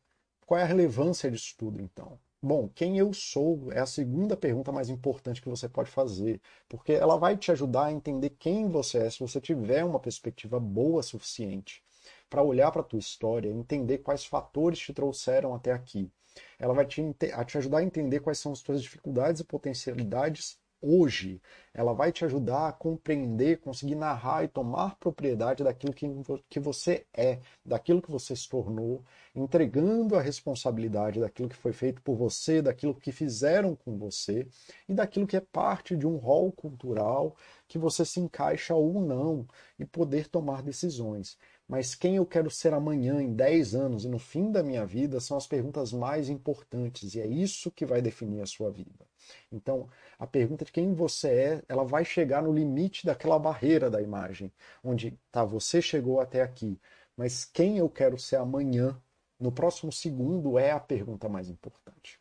[0.46, 2.20] qual é a relevância disso tudo, então?
[2.42, 6.40] Bom, quem eu sou é a segunda pergunta mais importante que você pode fazer,
[6.70, 10.60] porque ela vai te ajudar a entender quem você é se você tiver uma perspectiva
[10.60, 11.84] boa suficiente
[12.30, 16.12] para olhar para a tua história, entender quais fatores te trouxeram até aqui.
[16.60, 17.02] Ela vai te,
[17.34, 21.42] a te ajudar a entender quais são as tuas dificuldades e potencialidades hoje.
[21.74, 26.08] Ela vai te ajudar a compreender, conseguir narrar e tomar propriedade daquilo que,
[26.50, 29.04] que você é, daquilo que você se tornou,
[29.36, 34.48] entregando a responsabilidade daquilo que foi feito por você, daquilo que fizeram com você
[34.88, 37.36] e daquilo que é parte de um rol cultural
[37.68, 39.46] que você se encaixa ou não
[39.78, 41.38] e poder tomar decisões.
[41.68, 45.20] Mas quem eu quero ser amanhã, em 10 anos e no fim da minha vida
[45.20, 49.06] são as perguntas mais importantes e é isso que vai definir a sua vida.
[49.52, 54.02] Então, a pergunta de quem você é, ela vai chegar no limite daquela barreira da
[54.02, 54.52] imagem,
[54.84, 56.80] onde tá, você chegou até aqui,
[57.18, 58.98] mas quem eu quero ser amanhã,
[59.40, 62.17] no próximo segundo, é a pergunta mais importante.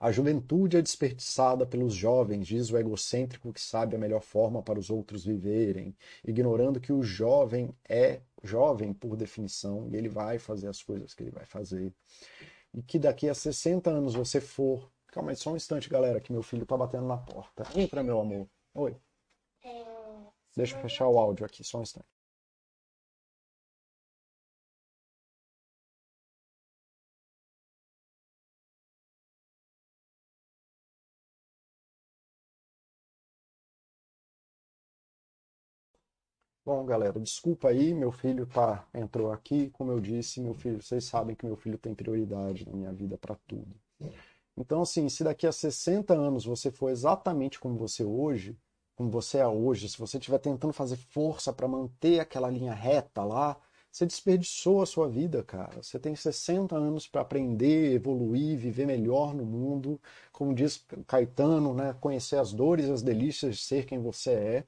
[0.00, 4.78] A juventude é desperdiçada pelos jovens, diz o egocêntrico que sabe a melhor forma para
[4.78, 5.94] os outros viverem,
[6.24, 11.22] ignorando que o jovem é jovem por definição e ele vai fazer as coisas que
[11.22, 11.92] ele vai fazer.
[12.72, 16.32] E que daqui a 60 anos você for Calma aí, só um instante, galera, que
[16.32, 17.66] meu filho tá batendo na porta.
[17.74, 18.48] Entra, meu amor.
[18.74, 18.96] Oi.
[19.64, 19.84] É...
[20.56, 22.06] Deixa eu fechar o áudio aqui, só um instante.
[36.64, 41.04] Bom, galera, desculpa aí, meu filho tá entrou aqui, como eu disse, meu filho, vocês
[41.04, 43.74] sabem que meu filho tem prioridade na minha vida para tudo.
[44.56, 48.56] Então, assim, se daqui a 60 anos você for exatamente como você hoje,
[48.94, 53.24] como você é hoje, se você estiver tentando fazer força para manter aquela linha reta
[53.24, 53.56] lá,
[53.90, 55.82] você desperdiçou a sua vida, cara.
[55.82, 60.00] Você tem 60 anos para aprender, evoluir, viver melhor no mundo,
[60.30, 61.96] como diz Caetano, né?
[62.00, 64.64] conhecer as dores e as delícias de ser quem você é.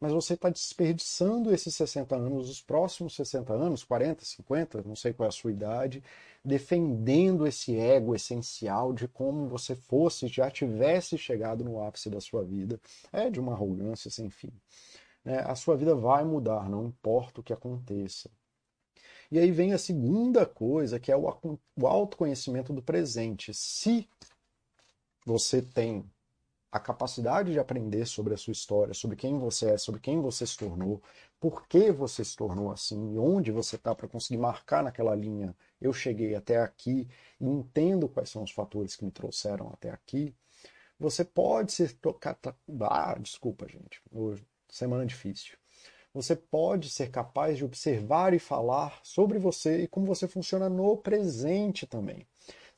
[0.00, 5.12] Mas você está desperdiçando esses 60 anos, os próximos 60 anos, 40, 50, não sei
[5.12, 6.02] qual é a sua idade,
[6.44, 12.44] defendendo esse ego essencial de como você fosse, já tivesse chegado no ápice da sua
[12.44, 12.80] vida.
[13.12, 14.52] É de uma arrogância sem fim.
[15.24, 15.40] Né?
[15.40, 18.30] A sua vida vai mudar, não importa o que aconteça.
[19.30, 21.28] E aí vem a segunda coisa, que é o
[21.86, 23.52] autoconhecimento do presente.
[23.52, 24.08] Se
[25.26, 26.08] você tem
[26.70, 30.46] a capacidade de aprender sobre a sua história, sobre quem você é, sobre quem você
[30.46, 31.02] se tornou,
[31.40, 35.56] por que você se tornou assim, e onde você está para conseguir marcar naquela linha.
[35.80, 37.08] Eu cheguei até aqui
[37.40, 40.34] e entendo quais são os fatores que me trouxeram até aqui.
[40.98, 42.38] Você pode ser tocar.
[42.82, 44.02] Ah, desculpa, gente.
[44.10, 45.56] Hoje, semana difícil.
[46.12, 50.96] Você pode ser capaz de observar e falar sobre você e como você funciona no
[50.96, 52.26] presente também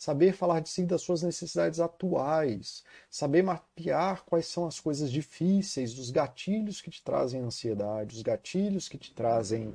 [0.00, 5.98] saber falar de si das suas necessidades atuais, saber mapear quais são as coisas difíceis,
[5.98, 9.74] os gatilhos que te trazem ansiedade, os gatilhos que te trazem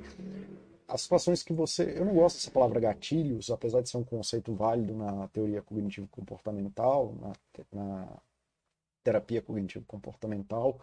[0.88, 1.96] as situações que você.
[1.96, 7.14] Eu não gosto dessa palavra gatilhos, apesar de ser um conceito válido na teoria cognitivo-comportamental,
[7.20, 7.32] na,
[7.72, 8.08] na
[9.04, 10.80] terapia cognitivo-comportamental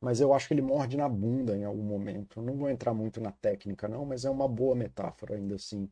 [0.00, 2.42] mas eu acho que ele morde na bunda em algum momento.
[2.42, 5.88] Não vou entrar muito na técnica, não, mas é uma boa metáfora ainda assim.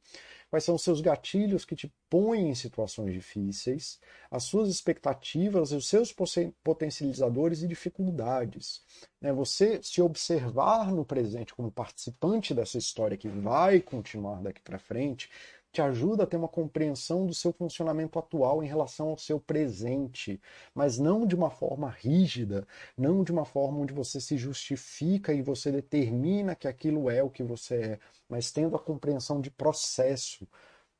[0.50, 3.98] Quais são os seus gatilhos que te põem em situações difíceis,
[4.30, 6.14] as suas expectativas os seus
[6.62, 8.82] potencializadores e dificuldades.
[9.20, 9.32] Né?
[9.32, 15.28] Você se observar no presente como participante dessa história que vai continuar daqui para frente,
[15.74, 20.40] te ajuda a ter uma compreensão do seu funcionamento atual em relação ao seu presente,
[20.72, 22.66] mas não de uma forma rígida,
[22.96, 27.30] não de uma forma onde você se justifica e você determina que aquilo é o
[27.30, 27.98] que você é,
[28.28, 30.46] mas tendo a compreensão de processo,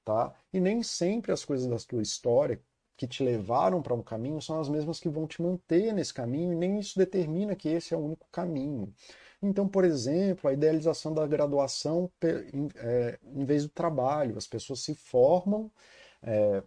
[0.05, 0.35] tá?
[0.53, 2.61] E nem sempre as coisas da sua história
[2.97, 6.53] que te levaram para um caminho são as mesmas que vão te manter nesse caminho,
[6.53, 8.93] e nem isso determina que esse é o único caminho.
[9.45, 12.11] Então, por exemplo, a idealização da graduação
[12.77, 14.39] é, em vez do trabalho.
[14.39, 15.71] As pessoas se formam
[16.23, 16.63] é,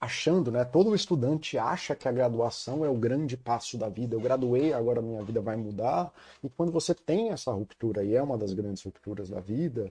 [0.00, 0.64] achando, né?
[0.64, 4.14] Todo estudante acha que a graduação é o grande passo da vida.
[4.14, 6.12] Eu graduei, agora minha vida vai mudar.
[6.44, 9.90] E quando você tem essa ruptura, e é uma das grandes rupturas da vida,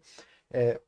[0.52, 0.80] é,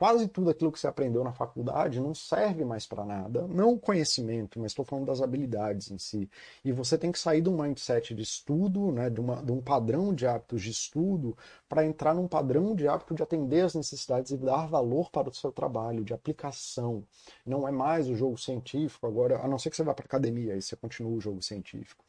[0.00, 3.46] quase tudo aquilo que você aprendeu na faculdade não serve mais para nada.
[3.46, 6.26] Não o conhecimento, mas estou falando das habilidades em si.
[6.64, 9.60] E você tem que sair de um mindset de estudo, né, de, uma, de um
[9.60, 11.36] padrão de hábitos de estudo,
[11.68, 15.34] para entrar num padrão de hábito de atender as necessidades e dar valor para o
[15.34, 17.04] seu trabalho, de aplicação.
[17.44, 20.54] Não é mais o jogo científico, agora, a não ser que você vá para academia,
[20.54, 22.02] aí você continua o jogo científico.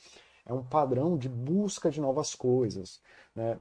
[0.46, 3.02] É um padrão de busca de novas coisas.
[3.36, 3.60] Né?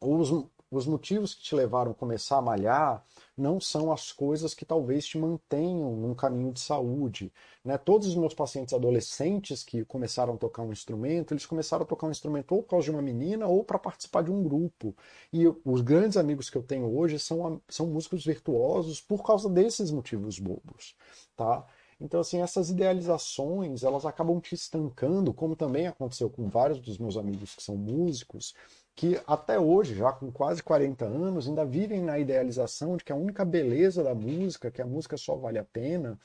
[0.00, 0.30] Os,
[0.70, 3.04] os motivos que te levaram a começar a malhar
[3.36, 7.32] não são as coisas que talvez te mantenham num caminho de saúde.
[7.64, 7.78] Né?
[7.78, 12.06] Todos os meus pacientes adolescentes que começaram a tocar um instrumento, eles começaram a tocar
[12.06, 14.94] um instrumento ou por causa de uma menina ou para participar de um grupo.
[15.32, 19.90] E os grandes amigos que eu tenho hoje são, são músicos virtuosos por causa desses
[19.90, 20.94] motivos bobos.
[21.36, 21.64] Tá?
[22.00, 27.16] Então, assim, essas idealizações, elas acabam te estancando, como também aconteceu com vários dos meus
[27.16, 28.54] amigos que são músicos,
[28.98, 33.14] que até hoje, já com quase 40 anos, ainda vivem na idealização de que a
[33.14, 36.18] única beleza da música, que a música só vale a pena,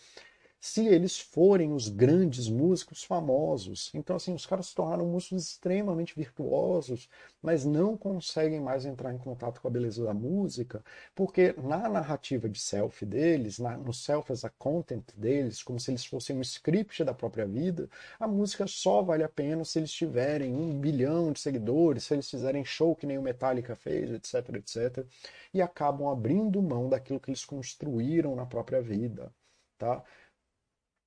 [0.65, 3.91] se eles forem os grandes músicos famosos.
[3.93, 7.09] Então, assim, os caras se tornaram músicos extremamente virtuosos,
[7.41, 10.81] mas não conseguem mais entrar em contato com a beleza da música,
[11.13, 15.91] porque na narrativa de self deles, na, no self as a content deles, como se
[15.91, 19.91] eles fossem um script da própria vida, a música só vale a pena se eles
[19.91, 24.55] tiverem um bilhão de seguidores, se eles fizerem show que nem o Metallica fez, etc,
[24.55, 25.05] etc,
[25.53, 29.29] e acabam abrindo mão daquilo que eles construíram na própria vida,
[29.77, 30.01] tá?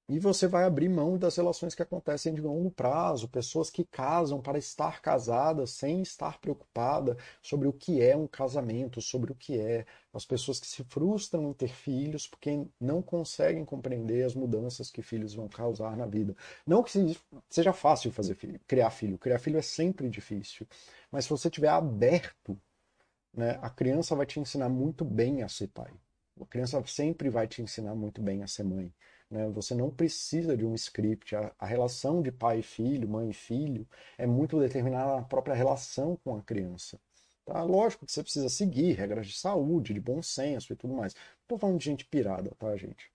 [0.09, 4.41] E você vai abrir mão das relações que acontecem de longo prazo, pessoas que casam
[4.41, 9.59] para estar casadas sem estar preocupada sobre o que é um casamento, sobre o que
[9.59, 9.85] é.
[10.15, 15.03] As pessoas que se frustram em ter filhos porque não conseguem compreender as mudanças que
[15.03, 16.37] filhos vão causar na vida.
[16.65, 17.19] Não que
[17.51, 19.19] seja fácil fazer filho, criar filho.
[19.19, 20.69] Criar filho é sempre difícil.
[21.11, 22.57] Mas se você estiver aberto,
[23.35, 25.93] né, a criança vai te ensinar muito bem a ser pai.
[26.41, 28.93] A criança sempre vai te ensinar muito bem a ser mãe.
[29.31, 29.49] Né?
[29.51, 31.35] Você não precisa de um script.
[31.35, 35.55] A, a, relação de pai e filho, mãe e filho, é muito determinada na própria
[35.55, 36.99] relação com a criança.
[37.45, 37.63] Tá?
[37.63, 41.15] Lógico que você precisa seguir regras de saúde, de bom senso e tudo mais.
[41.43, 43.11] Estou falando de gente pirada, tá, gente?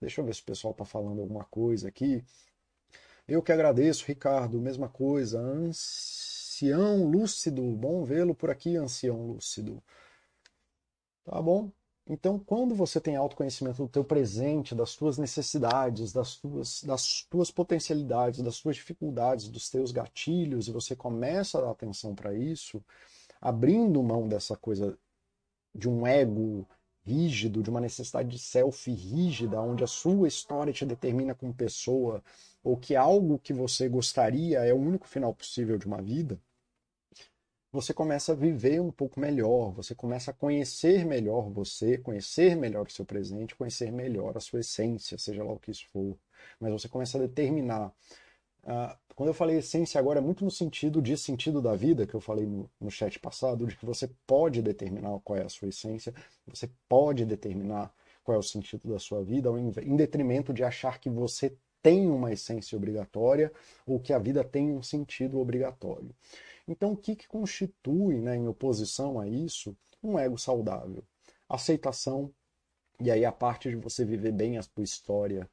[0.00, 2.24] Deixa eu ver se o pessoal está falando alguma coisa aqui.
[3.26, 5.38] Eu que agradeço, Ricardo, mesma coisa.
[5.40, 9.82] Ancião Lúcido, bom vê-lo por aqui, Ancião Lúcido.
[11.24, 11.70] Tá bom?
[12.10, 17.50] Então, quando você tem autoconhecimento do teu presente, das tuas necessidades, das tuas, das tuas
[17.50, 22.82] potencialidades, das tuas dificuldades, dos teus gatilhos, e você começa a dar atenção para isso,
[23.38, 24.98] abrindo mão dessa coisa
[25.74, 26.66] de um ego
[27.04, 32.22] rígido, de uma necessidade de self rígida, onde a sua história te determina como pessoa,
[32.64, 36.40] ou que algo que você gostaria é o único final possível de uma vida,
[37.80, 42.86] você começa a viver um pouco melhor, você começa a conhecer melhor você, conhecer melhor
[42.86, 46.18] o seu presente, conhecer melhor a sua essência, seja lá o que isso for.
[46.58, 47.92] Mas você começa a determinar.
[48.64, 52.14] Uh, quando eu falei essência agora, é muito no sentido de sentido da vida, que
[52.14, 55.68] eu falei no, no chat passado, de que você pode determinar qual é a sua
[55.68, 56.12] essência,
[56.48, 57.92] você pode determinar
[58.24, 59.50] qual é o sentido da sua vida,
[59.82, 63.52] em detrimento de achar que você tem uma essência obrigatória
[63.86, 66.10] ou que a vida tem um sentido obrigatório.
[66.68, 71.02] Então, o que, que constitui, né, em oposição a isso, um ego saudável?
[71.48, 72.30] Aceitação,
[73.00, 75.48] e aí a parte de você viver bem a sua história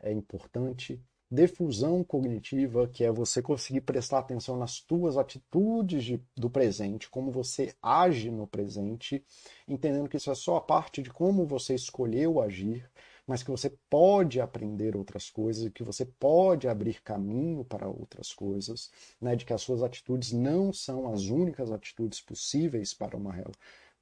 [0.00, 1.00] é importante.
[1.30, 7.30] Defusão cognitiva, que é você conseguir prestar atenção nas tuas atitudes de, do presente, como
[7.30, 9.24] você age no presente,
[9.66, 12.88] entendendo que isso é só a parte de como você escolheu agir,
[13.26, 18.90] mas que você pode aprender outras coisas, que você pode abrir caminho para outras coisas,
[19.20, 23.34] né, de que as suas atitudes não são as únicas atitudes possíveis para uma,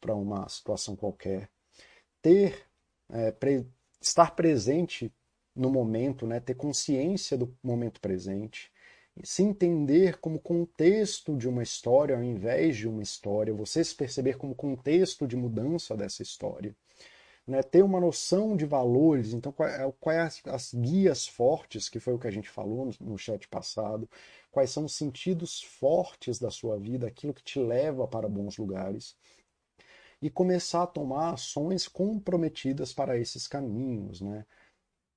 [0.00, 1.48] para uma situação qualquer.
[2.20, 2.66] Ter,
[3.10, 3.66] é, pre,
[4.00, 5.12] estar presente
[5.54, 8.72] no momento, né, ter consciência do momento presente,
[9.22, 14.38] se entender como contexto de uma história ao invés de uma história, você se perceber
[14.38, 16.74] como contexto de mudança dessa história
[17.46, 21.98] né, ter uma noção de valores, então quais é, é as, as, guias fortes, que
[21.98, 24.08] foi o que a gente falou no, no chat passado,
[24.50, 29.16] quais são os sentidos fortes da sua vida, aquilo que te leva para bons lugares,
[30.20, 34.46] e começar a tomar ações comprometidas para esses caminhos, né?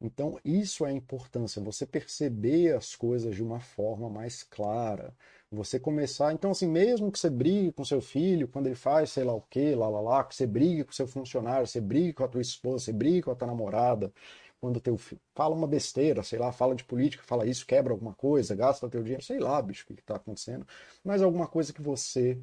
[0.01, 5.15] Então, isso é a importância, você perceber as coisas de uma forma mais clara,
[5.55, 6.33] você começar.
[6.33, 9.41] Então, assim, mesmo que você brigue com seu filho, quando ele faz sei lá o
[9.41, 12.41] que, lá, lá, lá, que você brigue com seu funcionário, você brigue com a tua
[12.41, 14.13] esposa, você brigue com a tua namorada,
[14.59, 18.13] quando teu filho fala uma besteira, sei lá, fala de política, fala isso, quebra alguma
[18.13, 20.65] coisa, gasta teu dinheiro, sei lá, bicho, o que está acontecendo,
[21.03, 22.37] mas alguma coisa que você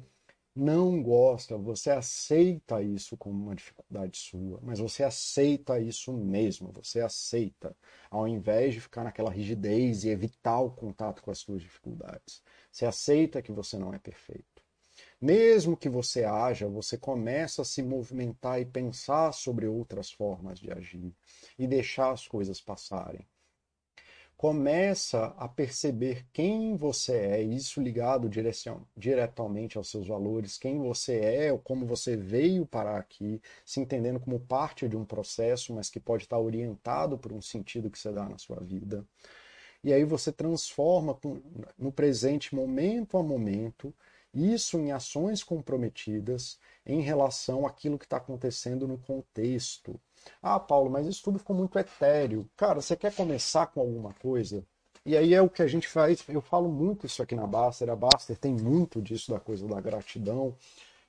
[0.55, 7.01] não gosta, você aceita isso como uma dificuldade sua, mas você aceita isso mesmo, você
[7.01, 7.75] aceita,
[8.09, 12.43] ao invés de ficar naquela rigidez e evitar o contato com as suas dificuldades.
[12.73, 14.63] Você aceita que você não é perfeito.
[15.21, 20.71] Mesmo que você haja, você começa a se movimentar e pensar sobre outras formas de
[20.71, 21.15] agir
[21.57, 23.25] e deixar as coisas passarem
[24.43, 28.29] começa a perceber quem você é, isso ligado
[28.97, 34.41] diretamente aos seus valores, quem você é, como você veio parar aqui, se entendendo como
[34.41, 38.27] parte de um processo, mas que pode estar orientado por um sentido que você dá
[38.27, 39.05] na sua vida.
[39.83, 41.17] E aí você transforma
[41.77, 43.93] no presente, momento a momento,
[44.33, 49.99] isso em ações comprometidas em relação àquilo que está acontecendo no contexto.
[50.41, 52.49] Ah, Paulo, mas isso tudo ficou muito etéreo.
[52.55, 54.65] Cara, você quer começar com alguma coisa?
[55.05, 56.23] E aí é o que a gente faz.
[56.29, 57.89] Eu falo muito isso aqui na Baster.
[57.89, 60.55] A Baster tem muito disso da coisa da gratidão.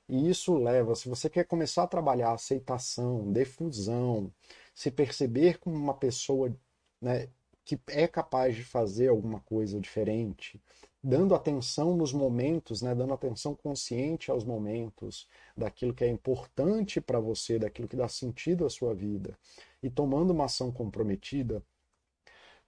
[0.09, 4.31] E isso leva, se você quer começar a trabalhar aceitação, defusão,
[4.75, 6.55] se perceber como uma pessoa
[7.01, 7.29] né,
[7.65, 10.61] que é capaz de fazer alguma coisa diferente,
[11.03, 17.21] dando atenção nos momentos, né, dando atenção consciente aos momentos, daquilo que é importante para
[17.21, 19.39] você, daquilo que dá sentido à sua vida,
[19.83, 21.63] e tomando uma ação comprometida,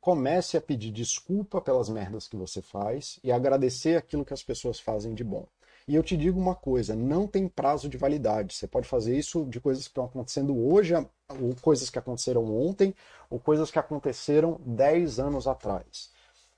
[0.00, 4.78] comece a pedir desculpa pelas merdas que você faz e agradecer aquilo que as pessoas
[4.78, 5.46] fazem de bom.
[5.88, 8.54] E eu te digo uma coisa, não tem prazo de validade.
[8.54, 12.92] Você pode fazer isso de coisas que estão acontecendo hoje, ou coisas que aconteceram ontem,
[13.30, 16.10] ou coisas que aconteceram 10 anos atrás.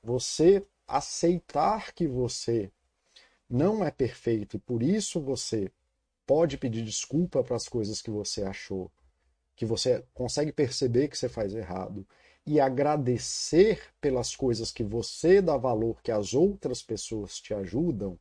[0.02, 2.70] Você aceitar que você
[3.50, 5.70] não é perfeito e por isso você
[6.26, 8.90] pode pedir desculpa para as coisas que você achou,
[9.54, 12.06] que você consegue perceber que você faz errado
[12.46, 18.18] e agradecer pelas coisas que você dá valor, que as outras pessoas te ajudam,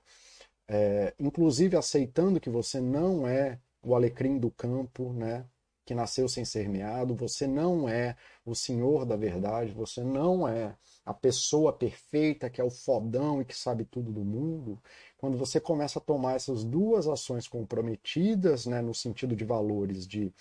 [0.67, 5.45] é, inclusive aceitando que você não é o alecrim do campo, né?
[5.87, 10.75] que nasceu sem ser meado, você não é o senhor da verdade, você não é
[11.05, 14.77] a pessoa perfeita que é o fodão e que sabe tudo do mundo.
[15.17, 20.33] Quando você começa a tomar essas duas ações comprometidas, né, no sentido de valores de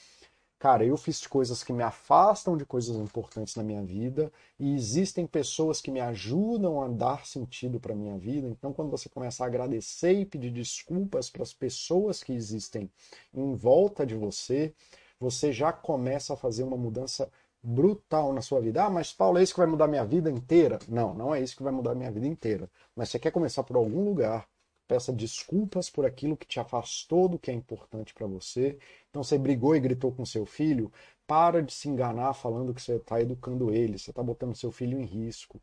[0.59, 5.27] cara, eu fiz coisas que me afastam de coisas importantes na minha vida e existem
[5.27, 8.49] pessoas que me ajudam a dar sentido para minha vida.
[8.49, 12.91] Então, quando você começa a agradecer e pedir desculpas para as pessoas que existem
[13.35, 14.75] em volta de você,
[15.19, 17.31] você já começa a fazer uma mudança
[17.63, 18.85] brutal na sua vida.
[18.85, 20.79] Ah, mas Paulo, é isso que vai mudar minha vida inteira?
[20.89, 22.71] Não, não é isso que vai mudar minha vida inteira.
[22.95, 24.49] Mas você quer começar por algum lugar,
[24.87, 28.79] peça desculpas por aquilo que te afastou do que é importante para você.
[29.11, 30.93] Então você brigou e gritou com seu filho,
[31.27, 34.99] para de se enganar falando que você está educando ele, você está botando seu filho
[35.01, 35.61] em risco.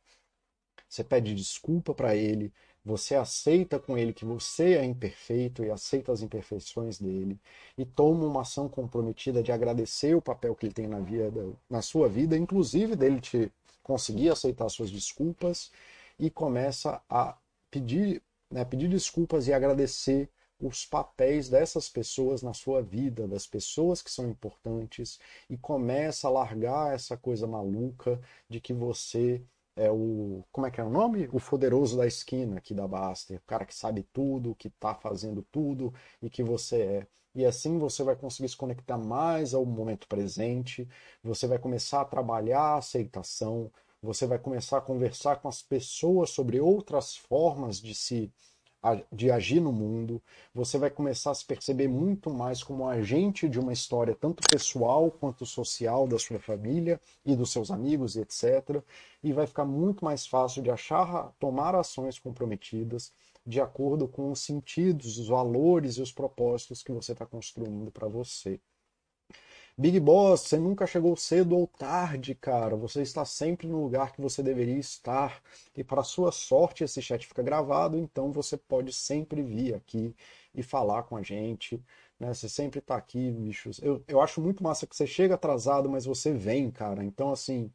[0.90, 2.54] Você pede desculpa para ele,
[2.86, 7.40] você aceita com ele que você é imperfeito e aceita as imperfeições dele
[7.78, 11.82] e toma uma ação comprometida de agradecer o papel que ele tem na vida, na
[11.82, 13.52] sua vida, inclusive dele te
[13.82, 15.72] conseguir aceitar suas desculpas
[16.20, 17.38] e começa a
[17.72, 18.22] pedir,
[18.54, 20.30] né, pedir desculpas e agradecer
[20.60, 26.32] os papéis dessas pessoas na sua vida, das pessoas que são importantes e começa a
[26.32, 29.42] largar essa coisa maluca de que você
[29.76, 30.44] é o.
[30.52, 31.28] Como é que é o nome?
[31.34, 33.40] O poderoso da esquina aqui da Baster.
[33.40, 35.92] O cara que sabe tudo, que está fazendo tudo
[36.22, 37.08] e que você é.
[37.36, 40.88] E assim você vai conseguir se conectar mais ao momento presente,
[41.24, 43.72] você vai começar a trabalhar a aceitação,
[44.04, 48.32] você vai começar a conversar com as pessoas sobre outras formas de se
[49.14, 50.22] de agir no mundo,
[50.54, 55.10] você vai começar a se perceber muito mais como agente de uma história, tanto pessoal
[55.10, 58.84] quanto social, da sua família e dos seus amigos, etc.
[59.24, 63.14] E vai ficar muito mais fácil de achar, tomar ações comprometidas
[63.46, 68.08] de acordo com os sentidos, os valores e os propósitos que você está construindo para
[68.10, 68.60] você.
[69.76, 72.76] Big Boss, você nunca chegou cedo ou tarde, cara.
[72.76, 75.42] Você está sempre no lugar que você deveria estar.
[75.76, 80.16] E para sua sorte, esse chat fica gravado, então você pode sempre vir aqui
[80.54, 81.84] e falar com a gente.
[82.20, 82.32] Né?
[82.32, 83.80] Você sempre está aqui, bichos.
[83.82, 87.04] Eu, eu acho muito massa que você chega atrasado, mas você vem, cara.
[87.04, 87.72] Então, assim,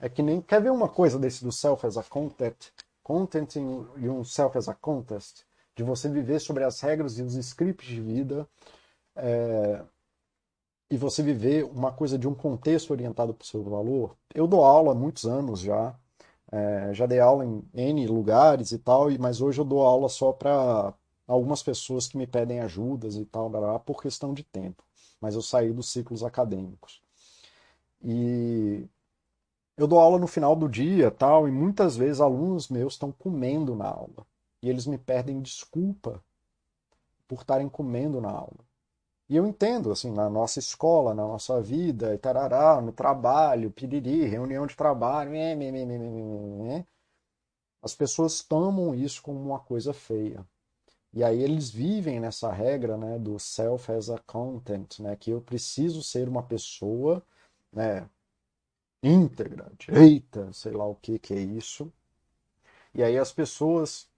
[0.00, 0.40] é que nem.
[0.40, 2.70] Quer ver uma coisa desse do Self as a Content?
[3.02, 5.44] Content e um Self as a Contest?
[5.76, 8.48] De você viver sobre as regras e os scripts de vida.
[9.16, 9.82] É,
[10.90, 14.16] e você viver uma coisa de um contexto orientado para o seu valor.
[14.34, 15.94] Eu dou aula há muitos anos já,
[16.52, 20.32] é, já dei aula em N lugares e tal, mas hoje eu dou aula só
[20.32, 20.94] para
[21.26, 24.84] algumas pessoas que me pedem ajudas e tal, por questão de tempo.
[25.20, 27.02] Mas eu saí dos ciclos acadêmicos.
[28.02, 28.86] E
[29.76, 33.74] eu dou aula no final do dia tal, e muitas vezes alunos meus estão comendo
[33.74, 34.26] na aula.
[34.62, 36.22] E eles me pedem desculpa
[37.26, 38.64] por estarem comendo na aula.
[39.28, 44.66] E eu entendo, assim, na nossa escola, na nossa vida, tarará, no trabalho, piriri, reunião
[44.66, 45.32] de trabalho,
[47.82, 50.44] as pessoas tomam isso como uma coisa feia.
[51.12, 55.40] E aí eles vivem nessa regra, né, do self as a content, né, que eu
[55.40, 57.22] preciso ser uma pessoa,
[57.72, 58.08] né,
[59.02, 61.92] íntegra, direita, sei lá o que que é isso.
[62.94, 64.08] E aí as pessoas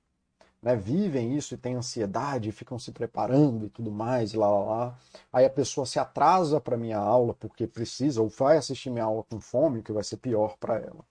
[0.67, 4.99] né, vivem isso e têm ansiedade, ficam se preparando e tudo mais, lá, lá, lá.
[5.33, 9.23] Aí a pessoa se atrasa para minha aula porque precisa, ou vai assistir minha aula
[9.31, 11.05] com fome, que vai ser pior para ela.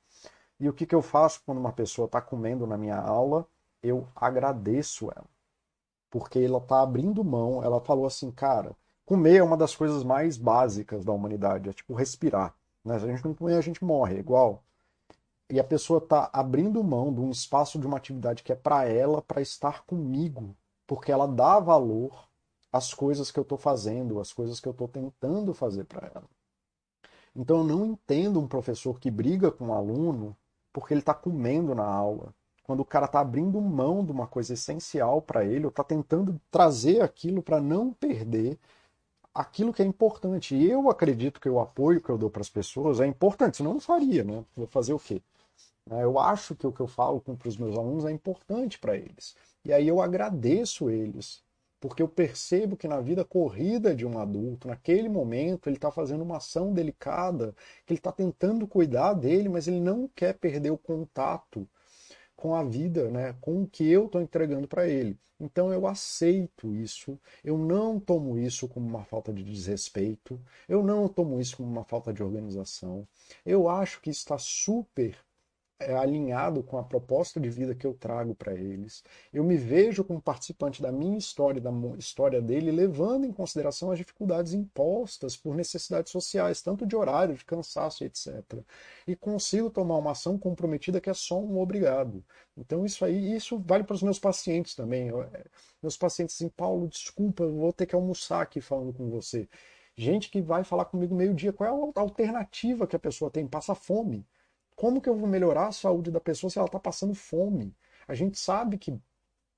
[0.59, 3.47] E o que, que eu faço quando uma pessoa está comendo na minha aula?
[3.81, 5.27] Eu agradeço ela.
[6.09, 8.75] Porque ela está abrindo mão, ela falou assim, cara,
[9.05, 12.53] comer é uma das coisas mais básicas da humanidade, é tipo respirar.
[12.83, 12.99] Né?
[12.99, 14.61] Se a gente não comer, a gente morre, é igual
[15.49, 18.87] e a pessoa está abrindo mão de um espaço de uma atividade que é para
[18.87, 20.55] ela, para estar comigo,
[20.87, 22.27] porque ela dá valor
[22.71, 26.29] às coisas que eu estou fazendo, às coisas que eu estou tentando fazer para ela.
[27.35, 30.35] Então eu não entendo um professor que briga com um aluno
[30.73, 32.33] porque ele está comendo na aula.
[32.63, 36.41] Quando o cara está abrindo mão de uma coisa essencial para ele, ou está tentando
[36.49, 38.57] trazer aquilo para não perder
[39.35, 40.55] aquilo que é importante.
[40.55, 43.71] E eu acredito que o apoio que eu dou para as pessoas é importante, senão
[43.71, 44.45] eu não faria, né?
[44.55, 45.21] Vou fazer o quê?
[45.85, 46.03] Né?
[46.03, 49.35] Eu acho que o que eu falo para os meus alunos é importante para eles.
[49.65, 51.43] E aí eu agradeço eles,
[51.79, 56.23] porque eu percebo que na vida corrida de um adulto, naquele momento, ele está fazendo
[56.23, 57.53] uma ação delicada,
[57.85, 61.67] que ele está tentando cuidar dele, mas ele não quer perder o contato
[62.35, 65.17] com a vida, né, com o que eu estou entregando para ele.
[65.39, 71.07] Então eu aceito isso, eu não tomo isso como uma falta de desrespeito, eu não
[71.07, 73.07] tomo isso como uma falta de organização.
[73.45, 75.17] Eu acho que está super
[75.79, 79.03] alinhado com a proposta de vida que eu trago para eles.
[79.33, 83.97] Eu me vejo como participante da minha história, da história dele, levando em consideração as
[83.97, 88.43] dificuldades impostas por necessidades sociais, tanto de horário, de cansaço, etc.
[89.05, 92.23] E consigo tomar uma ação comprometida que é só um obrigado.
[92.57, 95.09] Então isso aí, isso vale para os meus pacientes também.
[95.09, 95.45] É,
[95.83, 99.47] meus pacientes assim, Paulo, desculpa, eu vou ter que almoçar aqui falando com você.
[99.97, 103.47] Gente que vai falar comigo meio-dia, qual é a alternativa que a pessoa tem?
[103.47, 104.25] Passa fome
[104.75, 107.75] como que eu vou melhorar a saúde da pessoa se ela está passando fome?
[108.07, 108.99] A gente sabe que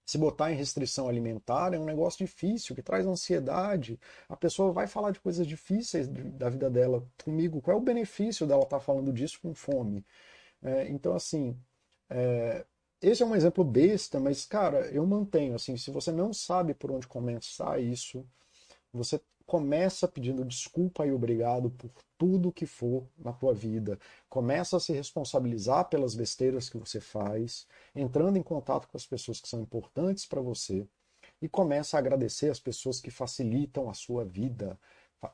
[0.05, 3.99] Se botar em restrição alimentar é um negócio difícil, que traz ansiedade.
[4.29, 7.61] A pessoa vai falar de coisas difíceis da vida dela comigo.
[7.61, 10.05] Qual é o benefício dela estar falando disso com fome?
[10.61, 11.57] É, então, assim,
[12.09, 12.65] é,
[13.01, 16.91] esse é um exemplo besta, mas, cara, eu mantenho, assim, se você não sabe por
[16.91, 18.25] onde começar isso,
[18.93, 23.97] você começa pedindo desculpa e obrigado por tudo que for na tua vida.
[24.29, 29.39] Começa a se responsabilizar pelas besteiras que você faz, entrando em contato com as pessoas
[29.39, 30.85] que são importantes para você
[31.41, 34.77] e começa a agradecer as pessoas que facilitam a sua vida.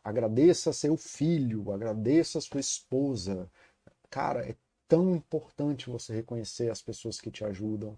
[0.04, 3.50] Agradeça seu filho, agradeça sua esposa.
[4.12, 4.56] Cara, é
[4.88, 7.98] tão importante você reconhecer as pessoas que te ajudam.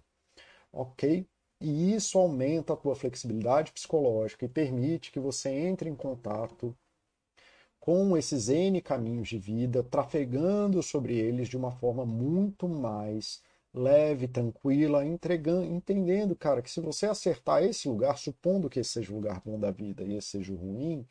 [0.72, 1.28] OK?
[1.60, 6.76] E isso aumenta a tua flexibilidade psicológica e permite que você entre em contato
[7.80, 13.42] com esses N caminhos de vida, trafegando sobre eles de uma forma muito mais
[13.72, 19.12] leve, tranquila, entregando, entendendo, cara, que se você acertar esse lugar, supondo que esse seja
[19.12, 21.06] o lugar bom da vida e esse seja o ruim,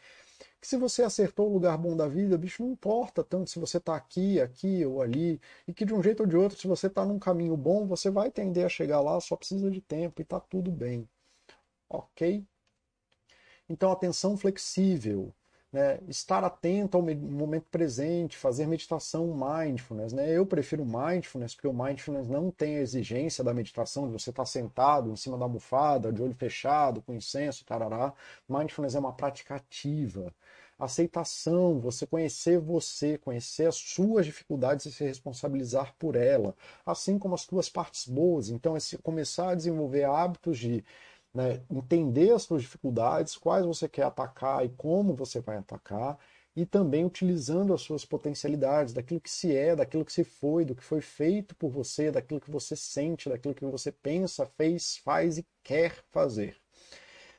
[0.65, 3.77] que se você acertou o lugar bom da vida, bicho, não importa tanto se você
[3.77, 6.87] está aqui, aqui ou ali, e que de um jeito ou de outro, se você
[6.87, 10.23] está num caminho bom, você vai tender a chegar lá, só precisa de tempo e
[10.23, 11.07] está tudo bem.
[11.87, 12.43] Ok?
[13.69, 15.31] Então, atenção flexível,
[15.71, 15.99] né?
[16.07, 20.13] estar atento ao momento presente, fazer meditação mindfulness.
[20.13, 20.31] Né?
[20.31, 24.45] Eu prefiro mindfulness, porque o mindfulness não tem a exigência da meditação, de você estar
[24.45, 28.13] sentado em cima da almofada, de olho fechado, com incenso, tarará.
[28.49, 30.33] Mindfulness é uma prática ativa
[30.77, 36.55] aceitação, você conhecer você, conhecer as suas dificuldades e se responsabilizar por ela,
[36.85, 38.49] assim como as suas partes boas.
[38.49, 40.83] Então, é começar a desenvolver hábitos de
[41.33, 46.17] né, entender as suas dificuldades, quais você quer atacar e como você vai atacar,
[46.55, 50.75] e também utilizando as suas potencialidades, daquilo que se é, daquilo que se foi, do
[50.75, 55.37] que foi feito por você, daquilo que você sente, daquilo que você pensa, fez, faz
[55.37, 56.64] e quer fazer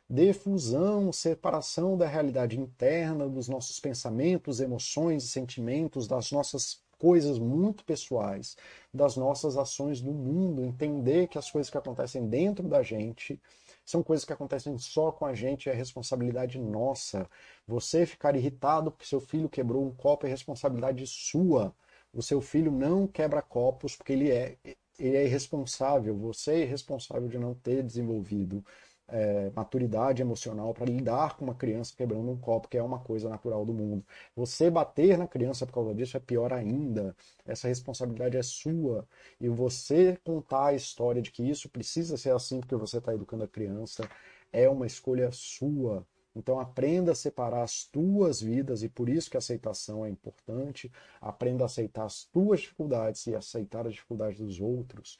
[0.08, 7.84] defusão, separação da realidade interna, dos nossos pensamentos, emoções e sentimentos, das nossas coisas muito
[7.84, 8.56] pessoais,
[8.92, 13.40] das nossas ações no mundo, entender que as coisas que acontecem dentro da gente
[13.84, 17.28] são coisas que acontecem só com a gente, é responsabilidade nossa.
[17.66, 21.72] Você ficar irritado porque seu filho quebrou um copo é responsabilidade sua.
[22.12, 24.56] O seu filho não quebra copos porque ele é,
[24.98, 26.16] ele é irresponsável.
[26.16, 28.64] Você é irresponsável de não ter desenvolvido
[29.08, 33.28] é, maturidade emocional para lidar com uma criança quebrando um copo, que é uma coisa
[33.28, 34.04] natural do mundo.
[34.34, 37.14] Você bater na criança por causa disso é pior ainda.
[37.44, 39.06] Essa responsabilidade é sua.
[39.40, 43.44] E você contar a história de que isso precisa ser assim porque você está educando
[43.44, 44.08] a criança
[44.52, 46.06] é uma escolha sua.
[46.34, 50.90] Então aprenda a separar as tuas vidas e por isso que a aceitação é importante.
[51.20, 55.18] Aprenda a aceitar as tuas dificuldades e aceitar as dificuldades dos outros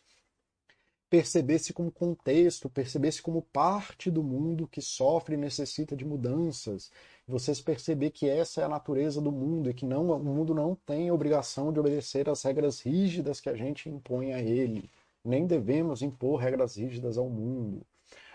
[1.08, 6.90] perceber-se como contexto, perceber-se como parte do mundo que sofre e necessita de mudanças.
[7.26, 10.74] Vocês perceber que essa é a natureza do mundo e que não, o mundo não
[10.74, 14.90] tem obrigação de obedecer às regras rígidas que a gente impõe a ele.
[15.24, 17.82] Nem devemos impor regras rígidas ao mundo.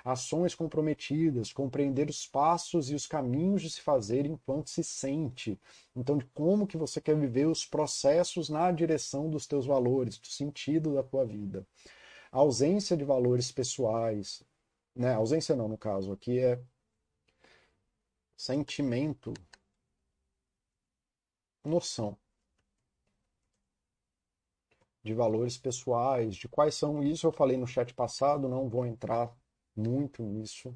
[0.03, 5.59] Ações comprometidas, compreender os passos e os caminhos de se fazer enquanto se sente.
[5.95, 10.27] Então, de como que você quer viver os processos na direção dos teus valores, do
[10.27, 11.65] sentido da tua vida
[12.31, 14.43] a ausência de valores pessoais,
[14.95, 15.13] né?
[15.13, 16.61] ausência não, no caso, aqui é
[18.35, 19.33] sentimento,
[21.63, 22.17] noção
[25.03, 29.35] de valores pessoais, de quais são isso eu falei no chat passado, não vou entrar
[29.75, 30.75] muito nisso.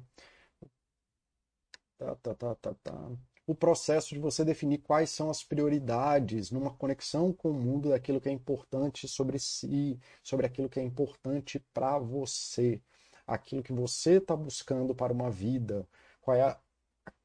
[1.98, 3.16] Tá, tá, tá, tá, tá
[3.46, 8.20] o processo de você definir quais são as prioridades numa conexão com o mundo daquilo
[8.20, 12.80] que é importante sobre si, sobre aquilo que é importante para você,
[13.26, 15.86] aquilo que você está buscando para uma vida,
[16.20, 16.58] qual é, a,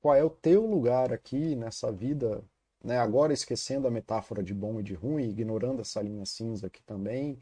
[0.02, 2.44] qual é o teu lugar aqui nessa vida,
[2.84, 2.98] né?
[3.00, 7.40] agora esquecendo a metáfora de bom e de ruim, ignorando essa linha cinza aqui também,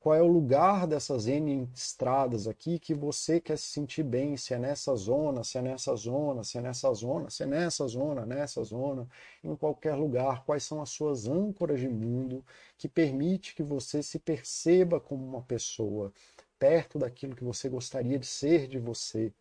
[0.00, 4.54] qual é o lugar dessas N estradas aqui que você quer se sentir bem, se
[4.54, 8.24] é nessa zona, se é nessa zona, se é nessa zona, se é nessa zona,
[8.24, 9.06] nessa zona,
[9.44, 12.42] em qualquer lugar, quais são as suas âncoras de mundo
[12.78, 16.12] que permite que você se perceba como uma pessoa
[16.58, 19.32] perto daquilo que você gostaria de ser de você,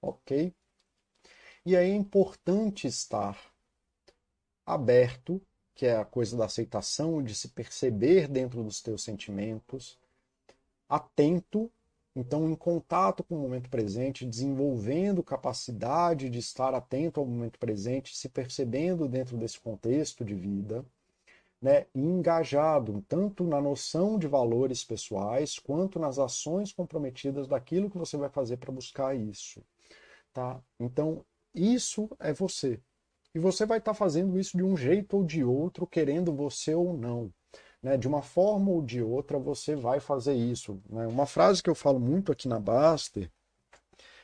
[0.00, 0.52] ok?
[1.64, 3.38] E aí é importante estar
[4.64, 5.42] aberto,
[5.74, 9.98] que é a coisa da aceitação, de se perceber dentro dos teus sentimentos,
[10.88, 11.70] atento,
[12.14, 18.16] então em contato com o momento presente, desenvolvendo capacidade de estar atento ao momento presente,
[18.16, 20.84] se percebendo dentro desse contexto de vida,
[21.60, 28.16] né, engajado, tanto na noção de valores pessoais, quanto nas ações comprometidas daquilo que você
[28.16, 29.62] vai fazer para buscar isso.
[30.32, 30.60] Tá?
[30.78, 31.24] Então,
[31.54, 32.78] isso é você.
[33.34, 36.74] E você vai estar tá fazendo isso de um jeito ou de outro, querendo você
[36.74, 37.32] ou não.
[37.86, 37.96] Né?
[37.96, 40.82] De uma forma ou de outra, você vai fazer isso.
[40.90, 41.06] Né?
[41.06, 43.30] Uma frase que eu falo muito aqui na Baster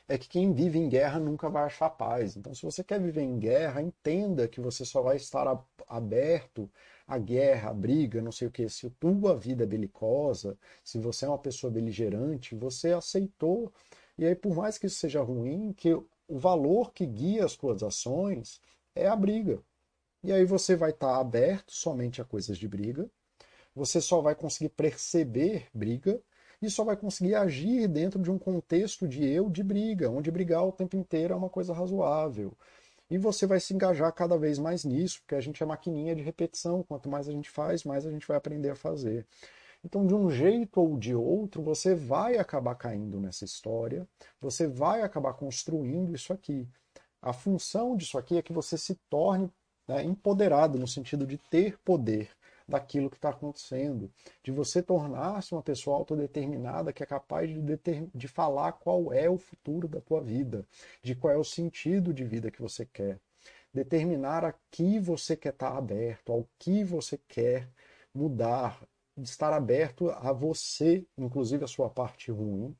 [0.05, 2.35] é que quem vive em guerra nunca vai achar paz.
[2.35, 5.47] Então, se você quer viver em guerra, entenda que você só vai estar
[5.87, 6.69] aberto
[7.07, 8.67] à guerra, à briga, não sei o que.
[8.67, 13.71] Se tua vida é belicosa, se você é uma pessoa beligerante, você aceitou.
[14.17, 17.81] E aí, por mais que isso seja ruim, que o valor que guia as suas
[17.81, 18.59] ações
[18.93, 19.57] é a briga.
[20.21, 23.09] E aí você vai estar aberto somente a coisas de briga,
[23.75, 26.21] você só vai conseguir perceber briga
[26.61, 30.65] e só vai conseguir agir dentro de um contexto de eu de briga, onde brigar
[30.65, 32.53] o tempo inteiro é uma coisa razoável.
[33.09, 36.23] E você vai se engajar cada vez mais nisso, porque a gente é maquininha de
[36.23, 36.81] repetição.
[36.83, 39.27] Quanto mais a gente faz, mais a gente vai aprender a fazer.
[39.83, 44.07] Então, de um jeito ou de outro, você vai acabar caindo nessa história,
[44.39, 46.67] você vai acabar construindo isso aqui.
[47.21, 49.51] A função disso aqui é que você se torne
[49.87, 52.29] né, empoderado, no sentido de ter poder
[52.67, 54.11] daquilo que está acontecendo,
[54.43, 57.79] de você tornar-se uma pessoa autodeterminada que é capaz de,
[58.13, 60.65] de falar qual é o futuro da tua vida,
[61.01, 63.19] de qual é o sentido de vida que você quer,
[63.73, 67.69] determinar a que você quer estar tá aberto, ao que você quer
[68.13, 68.81] mudar,
[69.17, 72.75] estar aberto a você, inclusive a sua parte ruim,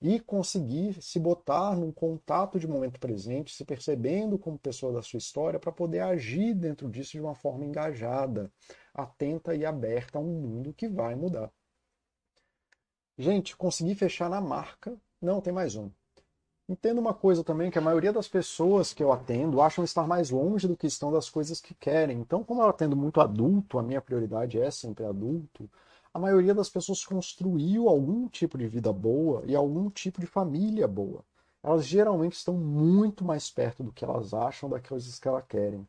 [0.00, 5.18] e conseguir se botar num contato de momento presente, se percebendo como pessoa da sua
[5.18, 8.50] história, para poder agir dentro disso de uma forma engajada,
[8.94, 11.50] atenta e aberta a um mundo que vai mudar.
[13.18, 14.96] Gente, consegui fechar na marca.
[15.20, 15.90] Não, tem mais um.
[16.66, 20.30] Entendo uma coisa também, que a maioria das pessoas que eu atendo acham estar mais
[20.30, 22.20] longe do que estão das coisas que querem.
[22.20, 25.68] Então, como eu atendo muito adulto, a minha prioridade é sempre adulto,
[26.12, 30.88] a maioria das pessoas construiu algum tipo de vida boa e algum tipo de família
[30.88, 31.24] boa.
[31.62, 35.86] Elas geralmente estão muito mais perto do que elas acham coisas que elas querem.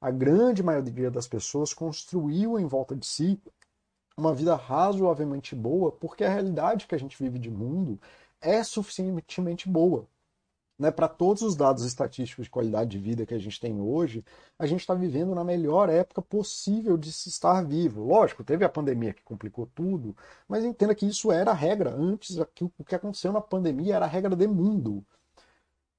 [0.00, 3.40] A grande maioria das pessoas construiu em volta de si
[4.16, 7.98] uma vida razoavelmente boa, porque a realidade que a gente vive de mundo
[8.40, 10.06] é suficientemente boa
[10.78, 14.24] né, para todos os dados estatísticos de qualidade de vida que a gente tem hoje,
[14.58, 18.04] a gente está vivendo na melhor época possível de se estar vivo.
[18.04, 20.16] Lógico, teve a pandemia que complicou tudo,
[20.48, 21.94] mas entenda que isso era a regra.
[21.94, 25.04] Antes, o que aconteceu na pandemia era a regra de mundo.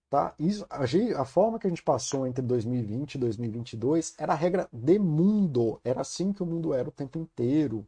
[0.09, 0.33] Tá?
[0.39, 0.83] Isso, a,
[1.21, 5.79] a forma que a gente passou entre 2020 e 2022 era a regra de mundo.
[5.83, 7.87] Era assim que o mundo era o tempo inteiro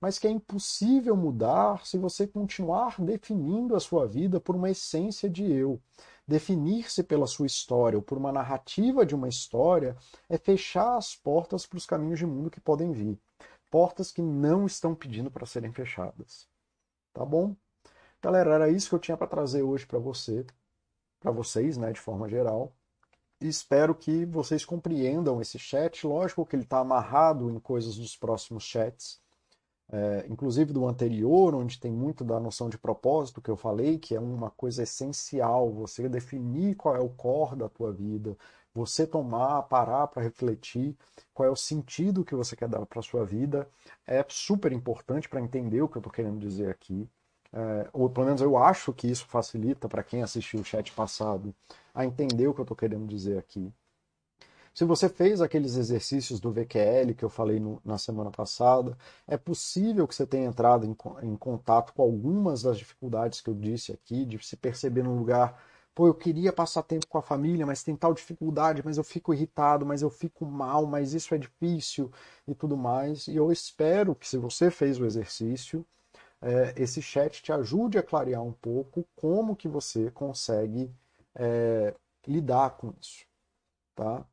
[0.00, 5.28] mas que é impossível mudar se você continuar definindo a sua vida por uma essência
[5.28, 5.80] de eu.
[6.28, 9.96] Definir-se pela sua história ou por uma narrativa de uma história
[10.28, 13.18] é fechar as portas para os caminhos de mundo que podem vir.
[13.70, 16.46] Portas que não estão pedindo para serem fechadas.
[17.14, 17.56] Tá bom?
[18.20, 20.44] Galera, era isso que eu tinha para trazer hoje para você,
[21.18, 22.74] para vocês, né, de forma geral.
[23.40, 26.06] Espero que vocês compreendam esse chat.
[26.06, 29.18] Lógico que ele está amarrado em coisas dos próximos chats
[29.90, 34.14] é, inclusive do anterior, onde tem muito da noção de propósito que eu falei, que
[34.14, 38.36] é uma coisa essencial, você definir qual é o core da tua vida,
[38.74, 40.96] você tomar, parar para refletir
[41.32, 43.68] qual é o sentido que você quer dar para a sua vida,
[44.06, 47.08] é super importante para entender o que eu estou querendo dizer aqui.
[47.50, 51.54] É, ou pelo menos eu acho que isso facilita para quem assistiu o chat passado
[51.94, 53.72] a entender o que eu estou querendo dizer aqui.
[54.78, 59.36] Se você fez aqueles exercícios do VQL que eu falei no, na semana passada, é
[59.36, 63.90] possível que você tenha entrado em, em contato com algumas das dificuldades que eu disse
[63.90, 65.60] aqui, de se perceber num lugar
[65.92, 69.34] pô, eu queria passar tempo com a família, mas tem tal dificuldade, mas eu fico
[69.34, 72.08] irritado, mas eu fico mal, mas isso é difícil
[72.46, 73.26] e tudo mais.
[73.26, 75.84] E eu espero que, se você fez o exercício,
[76.40, 80.88] é, esse chat te ajude a clarear um pouco como que você consegue
[81.34, 81.92] é,
[82.28, 83.26] lidar com isso,
[83.96, 84.24] tá?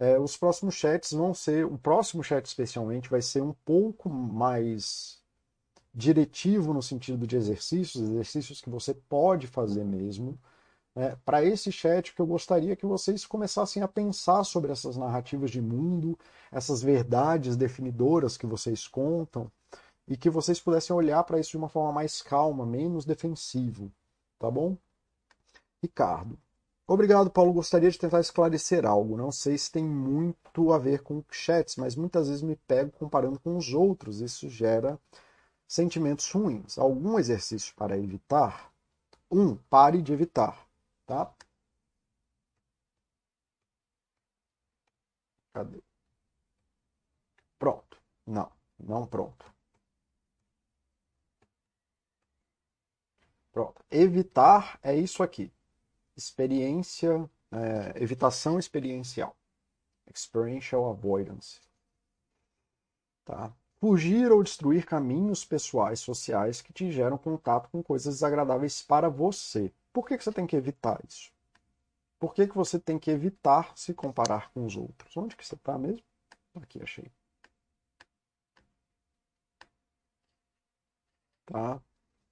[0.00, 5.20] É, os próximos chats vão ser, o próximo chat especialmente vai ser um pouco mais
[5.94, 10.38] diretivo no sentido de exercícios, exercícios que você pode fazer mesmo.
[10.96, 15.50] É, Para esse chat, que eu gostaria que vocês começassem a pensar sobre essas narrativas
[15.50, 16.18] de mundo,
[16.50, 19.52] essas verdades definidoras que vocês contam,
[20.08, 23.92] e que vocês pudessem olhar para isso de uma forma mais calma, menos defensivo.
[24.38, 24.76] Tá bom?
[25.82, 26.38] Ricardo.
[26.92, 27.52] Obrigado, Paulo.
[27.52, 29.16] Gostaria de tentar esclarecer algo.
[29.16, 33.38] Não sei se tem muito a ver com chats, mas muitas vezes me pego comparando
[33.38, 34.20] com os outros.
[34.20, 34.98] Isso gera
[35.68, 36.78] sentimentos ruins.
[36.78, 38.72] Algum exercício para evitar?
[39.30, 40.66] Um, pare de evitar.
[41.06, 41.32] Tá?
[45.52, 45.80] Cadê?
[47.60, 47.96] Pronto.
[48.26, 49.44] Não, não pronto.
[53.52, 53.80] Pronto.
[53.92, 55.52] Evitar é isso aqui.
[56.16, 59.36] Experiência, é, evitação experiencial.
[60.12, 61.60] Experiential avoidance.
[63.24, 63.52] Tá?
[63.80, 69.72] Fugir ou destruir caminhos pessoais, sociais que te geram contato com coisas desagradáveis para você.
[69.92, 71.32] Por que, que você tem que evitar isso?
[72.18, 75.16] Por que, que você tem que evitar se comparar com os outros?
[75.16, 76.04] Onde que você está mesmo?
[76.54, 77.10] Aqui, achei.
[81.46, 81.80] Tá?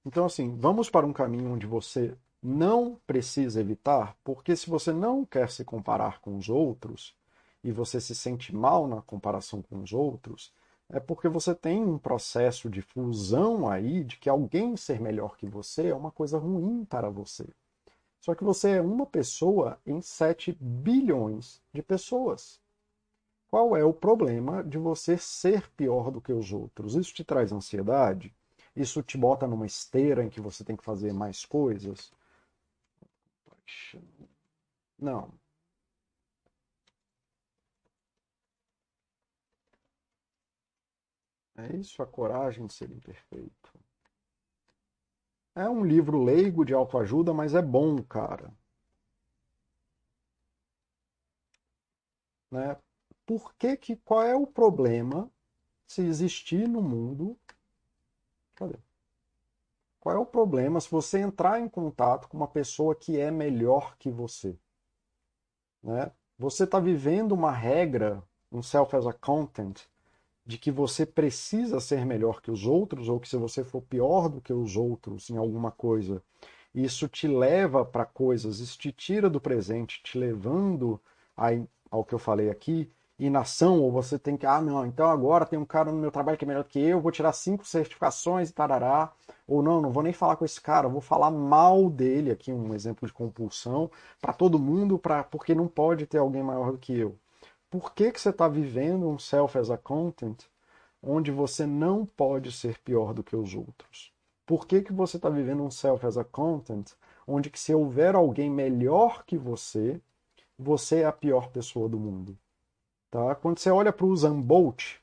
[0.04, 5.24] Então, assim, vamos para um caminho onde você não precisa evitar, porque se você não
[5.24, 7.14] quer se comparar com os outros
[7.62, 10.52] e você se sente mal na comparação com os outros,
[10.88, 15.46] é porque você tem um processo de fusão aí de que alguém ser melhor que
[15.46, 17.46] você é uma coisa ruim para você.
[18.20, 22.60] Só que você é uma pessoa em 7 bilhões de pessoas.
[23.50, 26.94] Qual é o problema de você ser pior do que os outros?
[26.94, 28.34] Isso te traz ansiedade?
[28.76, 32.12] Isso te bota numa esteira em que você tem que fazer mais coisas?
[34.98, 35.38] Não.
[41.58, 43.78] É isso a coragem de ser imperfeito.
[45.54, 48.50] É um livro leigo de autoajuda, mas é bom, cara.
[52.50, 52.76] Né?
[53.26, 55.30] Por que que qual é o problema
[55.86, 57.38] se existir no mundo?
[58.54, 58.78] Cadê?
[60.08, 63.94] Qual é o problema se você entrar em contato com uma pessoa que é melhor
[63.98, 64.56] que você?
[65.82, 66.10] Né?
[66.38, 69.82] Você está vivendo uma regra, um self as a content,
[70.46, 74.30] de que você precisa ser melhor que os outros, ou que se você for pior
[74.30, 76.22] do que os outros em alguma coisa,
[76.74, 80.98] isso te leva para coisas, isso te tira do presente, te levando
[81.90, 85.58] ao que eu falei aqui, inação, ou você tem que, ah, não, então agora tem
[85.58, 88.52] um cara no meu trabalho que é melhor que eu, vou tirar cinco certificações e
[88.52, 89.12] tarará,
[89.46, 92.74] ou não, não vou nem falar com esse cara, vou falar mal dele, aqui um
[92.74, 93.90] exemplo de compulsão,
[94.20, 97.16] para todo mundo, pra, porque não pode ter alguém maior do que eu
[97.70, 100.44] por que, que você está vivendo um self as a content
[101.02, 104.10] onde você não pode ser pior do que os outros?
[104.46, 106.92] Por que, que você está vivendo um self as a content
[107.26, 110.00] onde que se houver alguém melhor que você,
[110.58, 112.38] você é a pior pessoa do mundo?
[113.10, 113.34] Tá?
[113.34, 114.96] Quando você olha para o Zambolt,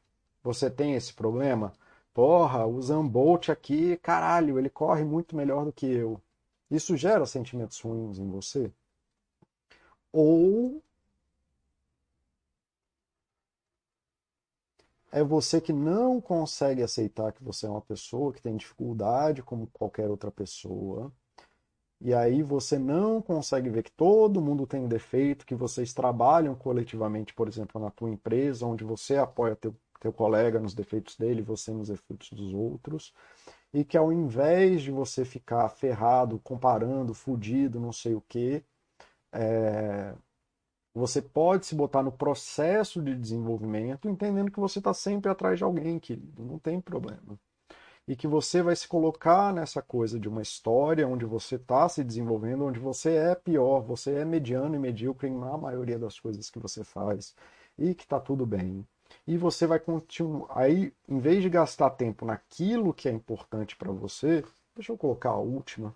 [0.43, 1.73] você tem esse problema?
[2.13, 6.21] Porra, o Zambolt aqui, caralho, ele corre muito melhor do que eu.
[6.69, 8.71] Isso gera sentimentos ruins em você?
[10.11, 10.81] Ou
[15.11, 19.65] é você que não consegue aceitar que você é uma pessoa que tem dificuldade como
[19.67, 21.11] qualquer outra pessoa.
[22.01, 27.33] E aí você não consegue ver que todo mundo tem defeito, que vocês trabalham coletivamente,
[27.33, 31.71] por exemplo, na tua empresa, onde você apoia teu, teu colega nos defeitos dele, você
[31.71, 33.13] nos defeitos dos outros.
[33.73, 38.63] E que ao invés de você ficar ferrado, comparando, fudido, não sei o quê,
[39.33, 40.15] é,
[40.93, 45.63] você pode se botar no processo de desenvolvimento, entendendo que você está sempre atrás de
[45.63, 47.37] alguém, querido, não tem problema.
[48.07, 52.03] E que você vai se colocar nessa coisa de uma história onde você está se
[52.03, 56.59] desenvolvendo, onde você é pior, você é mediano e medíocre na maioria das coisas que
[56.59, 57.35] você faz,
[57.77, 58.85] e que está tudo bem.
[59.27, 60.49] E você vai continuar.
[60.55, 64.43] Aí, em vez de gastar tempo naquilo que é importante para você,
[64.75, 65.95] deixa eu colocar a última.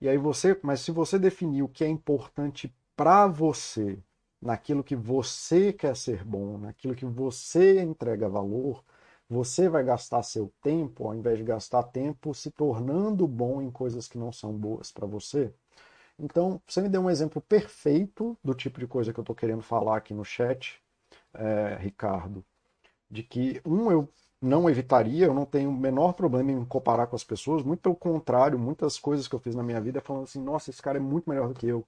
[0.00, 3.98] E aí você, mas se você definir o que é importante para você,
[4.40, 8.82] naquilo que você quer ser bom, naquilo que você entrega valor,
[9.32, 14.08] você vai gastar seu tempo, ao invés de gastar tempo se tornando bom em coisas
[14.08, 15.52] que não são boas para você.
[16.18, 19.62] Então, você me deu um exemplo perfeito do tipo de coisa que eu estou querendo
[19.62, 20.82] falar aqui no chat,
[21.34, 22.44] é, Ricardo,
[23.10, 24.08] de que, um, eu
[24.40, 27.96] não evitaria, eu não tenho o menor problema em comparar com as pessoas, muito pelo
[27.96, 31.00] contrário, muitas coisas que eu fiz na minha vida falando assim, nossa, esse cara é
[31.00, 31.86] muito melhor do que eu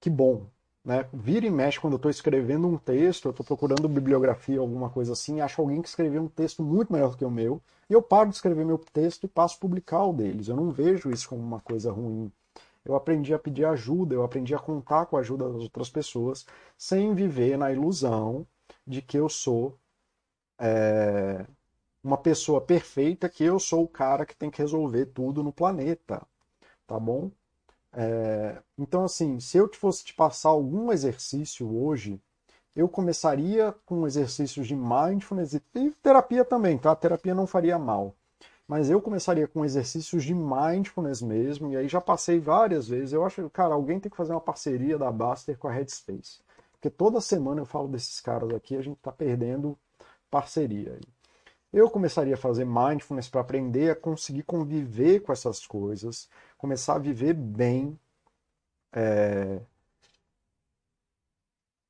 [0.00, 0.46] que bom.
[0.84, 1.06] Né?
[1.12, 5.12] Vira e mexe quando eu estou escrevendo um texto, eu estou procurando bibliografia, alguma coisa
[5.12, 8.30] assim, acho alguém que escreveu um texto muito melhor que o meu, e eu paro
[8.30, 10.48] de escrever meu texto e passo a publicar o deles.
[10.48, 12.32] Eu não vejo isso como uma coisa ruim.
[12.84, 16.46] Eu aprendi a pedir ajuda, eu aprendi a contar com a ajuda das outras pessoas,
[16.78, 18.46] sem viver na ilusão
[18.86, 19.78] de que eu sou
[20.58, 21.46] é,
[22.02, 26.26] uma pessoa perfeita, que eu sou o cara que tem que resolver tudo no planeta.
[26.86, 27.30] Tá bom?
[27.92, 32.20] É, então, assim, se eu fosse te passar algum exercício hoje,
[32.74, 36.92] eu começaria com exercícios de mindfulness e, e terapia também, tá?
[36.92, 38.14] A terapia não faria mal.
[38.66, 43.12] Mas eu começaria com exercícios de mindfulness mesmo, e aí já passei várias vezes.
[43.12, 46.38] Eu acho, cara, alguém tem que fazer uma parceria da Baster com a Headspace.
[46.72, 49.76] Porque toda semana eu falo desses caras aqui, a gente tá perdendo
[50.30, 50.98] parceria.
[51.72, 56.28] Eu começaria a fazer mindfulness para aprender a conseguir conviver com essas coisas,
[56.60, 57.98] começar a viver bem
[58.92, 59.62] é,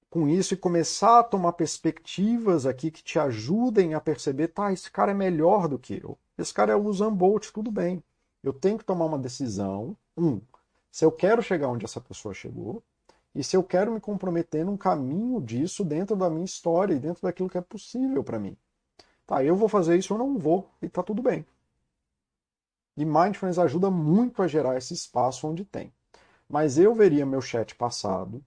[0.09, 4.89] com isso e começar a tomar perspectivas aqui que te ajudem a perceber, tá, esse
[4.89, 6.17] cara é melhor do que eu.
[6.39, 8.03] Esse cara é o Usain Bolt, tudo bem.
[8.45, 9.97] Eu tenho que tomar uma decisão.
[10.17, 10.41] Um,
[10.91, 12.81] se eu quero chegar onde essa pessoa chegou
[13.35, 17.23] e se eu quero me comprometer num caminho disso dentro da minha história e dentro
[17.23, 18.57] daquilo que é possível para mim.
[19.27, 21.45] Tá, eu vou fazer isso ou não vou e tá tudo bem.
[23.01, 25.91] E mindfulness ajuda muito a gerar esse espaço onde tem.
[26.47, 28.45] Mas eu veria meu chat passado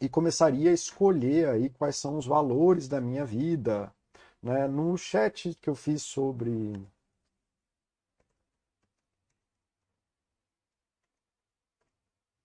[0.00, 3.92] e começaria a escolher aí quais são os valores da minha vida.
[4.40, 4.68] Né?
[4.68, 6.80] No chat que eu fiz sobre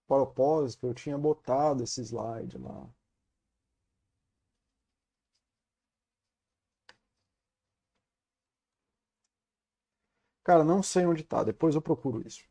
[0.08, 2.90] propósito, eu tinha botado esse slide lá.
[10.48, 12.46] Cara, não sei onde está, depois eu procuro isso.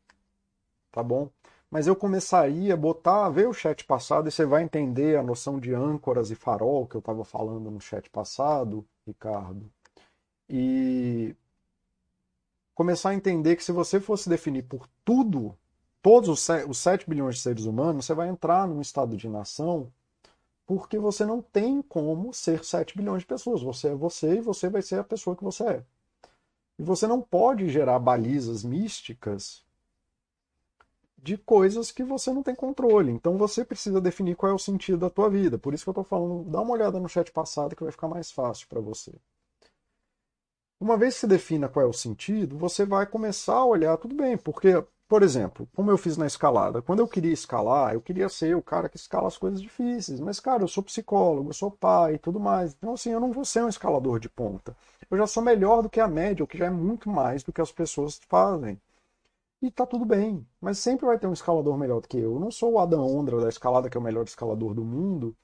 [0.91, 1.31] Tá bom?
[1.67, 5.59] Mas eu começaria a botar, ver o chat passado e você vai entender a noção
[5.59, 9.67] de âncoras e farol que eu estava falando no chat passado, Ricardo.
[10.47, 11.35] E
[12.75, 15.57] começar a entender que se você fosse definir por tudo
[15.99, 19.91] todos os 7 bilhões de seres humanos, você vai entrar num estado de nação
[20.67, 23.63] porque você não tem como ser 7 bilhões de pessoas.
[23.63, 25.96] Você é você e você vai ser a pessoa que você é.
[26.77, 29.65] E você não pode gerar balizas místicas
[31.17, 33.11] de coisas que você não tem controle.
[33.11, 35.57] Então você precisa definir qual é o sentido da tua vida.
[35.57, 38.07] Por isso que eu estou falando, dá uma olhada no chat passado que vai ficar
[38.07, 39.13] mais fácil para você.
[40.79, 44.15] Uma vez que você defina qual é o sentido, você vai começar a olhar tudo
[44.15, 48.27] bem, porque por exemplo, como eu fiz na escalada, quando eu queria escalar, eu queria
[48.27, 50.19] ser o cara que escala as coisas difíceis.
[50.19, 52.73] Mas, cara, eu sou psicólogo, eu sou pai e tudo mais.
[52.73, 54.75] Então, assim, eu não vou ser um escalador de ponta.
[55.09, 57.53] Eu já sou melhor do que a média, o que já é muito mais do
[57.53, 58.79] que as pessoas fazem.
[59.61, 60.45] E tá tudo bem.
[60.61, 62.33] Mas sempre vai ter um escalador melhor do que eu.
[62.33, 65.35] Eu não sou o Adam Ondra da escalada, que é o melhor escalador do mundo,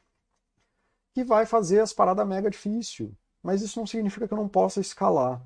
[1.14, 3.16] que vai fazer as paradas mega difícil.
[3.42, 5.42] Mas isso não significa que eu não possa escalar.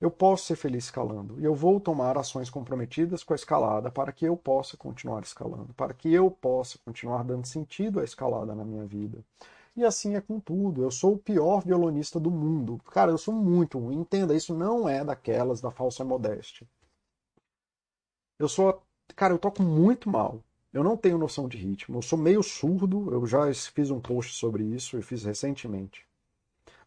[0.00, 4.12] Eu posso ser feliz escalando e eu vou tomar ações comprometidas com a escalada para
[4.12, 8.64] que eu possa continuar escalando, para que eu possa continuar dando sentido à escalada na
[8.64, 9.24] minha vida.
[9.76, 10.82] E assim é com tudo.
[10.82, 12.78] Eu sou o pior violonista do mundo.
[12.90, 13.96] Cara, eu sou muito ruim.
[14.00, 16.66] Entenda, isso não é daquelas da falsa modéstia.
[18.38, 18.82] Eu sou.
[19.14, 20.42] Cara, eu toco muito mal.
[20.72, 21.98] Eu não tenho noção de ritmo.
[21.98, 23.12] Eu sou meio surdo.
[23.12, 26.05] Eu já fiz um post sobre isso e fiz recentemente.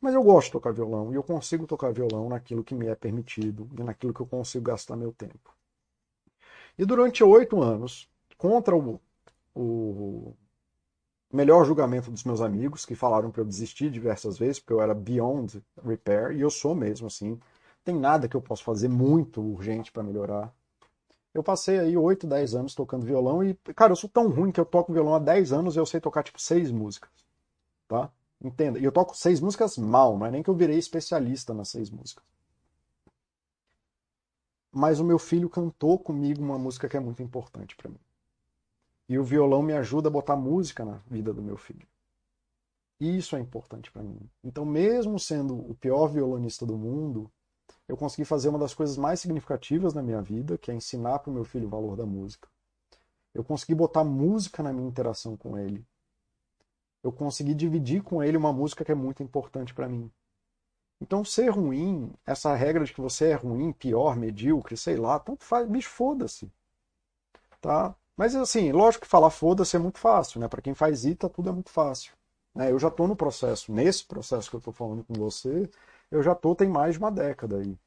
[0.01, 2.95] Mas eu gosto de tocar violão e eu consigo tocar violão naquilo que me é
[2.95, 5.55] permitido e naquilo que eu consigo gastar meu tempo.
[6.77, 8.99] E durante oito anos, contra o,
[9.55, 10.33] o
[11.31, 14.93] melhor julgamento dos meus amigos, que falaram para eu desistir diversas vezes, porque eu era
[14.93, 17.39] beyond repair, e eu sou mesmo assim.
[17.83, 20.53] Tem nada que eu possa fazer muito urgente para melhorar.
[21.33, 24.59] Eu passei aí 8, 10 anos tocando violão e, cara, eu sou tão ruim que
[24.59, 27.11] eu toco violão há 10 anos e eu sei tocar tipo seis músicas,
[27.87, 28.11] tá?
[28.41, 28.79] Entenda.
[28.79, 31.89] E eu toco seis músicas mal, não é nem que eu virei especialista nas seis
[31.89, 32.23] músicas.
[34.71, 37.99] Mas o meu filho cantou comigo uma música que é muito importante para mim.
[39.09, 41.87] E o violão me ajuda a botar música na vida do meu filho.
[42.99, 44.19] E isso é importante para mim.
[44.43, 47.31] Então, mesmo sendo o pior violonista do mundo,
[47.87, 51.31] eu consegui fazer uma das coisas mais significativas na minha vida, que é ensinar para
[51.31, 52.47] o meu filho o valor da música.
[53.33, 55.85] Eu consegui botar música na minha interação com ele
[57.03, 60.11] eu consegui dividir com ele uma música que é muito importante para mim.
[61.01, 65.45] Então, ser ruim, essa regra de que você é ruim, pior, medíocre, sei lá, tanto
[65.45, 66.51] faz, bicho, foda-se.
[67.61, 67.95] Tá?
[68.17, 70.47] Mas, assim, lógico que falar foda-se é muito fácil, né?
[70.49, 72.13] Para quem faz ITA, tudo é muito fácil.
[72.53, 72.71] Né?
[72.71, 75.69] Eu já estou no processo, nesse processo que eu estou falando com você,
[76.11, 77.77] eu já estou tem mais de uma década aí.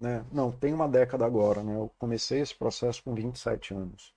[0.00, 0.24] Né?
[0.32, 1.74] Não, tem uma década agora, né?
[1.74, 4.14] Eu comecei esse processo com 27 anos.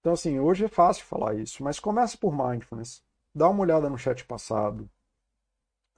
[0.00, 3.02] Então, assim, hoje é fácil falar isso, mas comece por mindfulness
[3.34, 4.88] dá uma olhada no chat passado,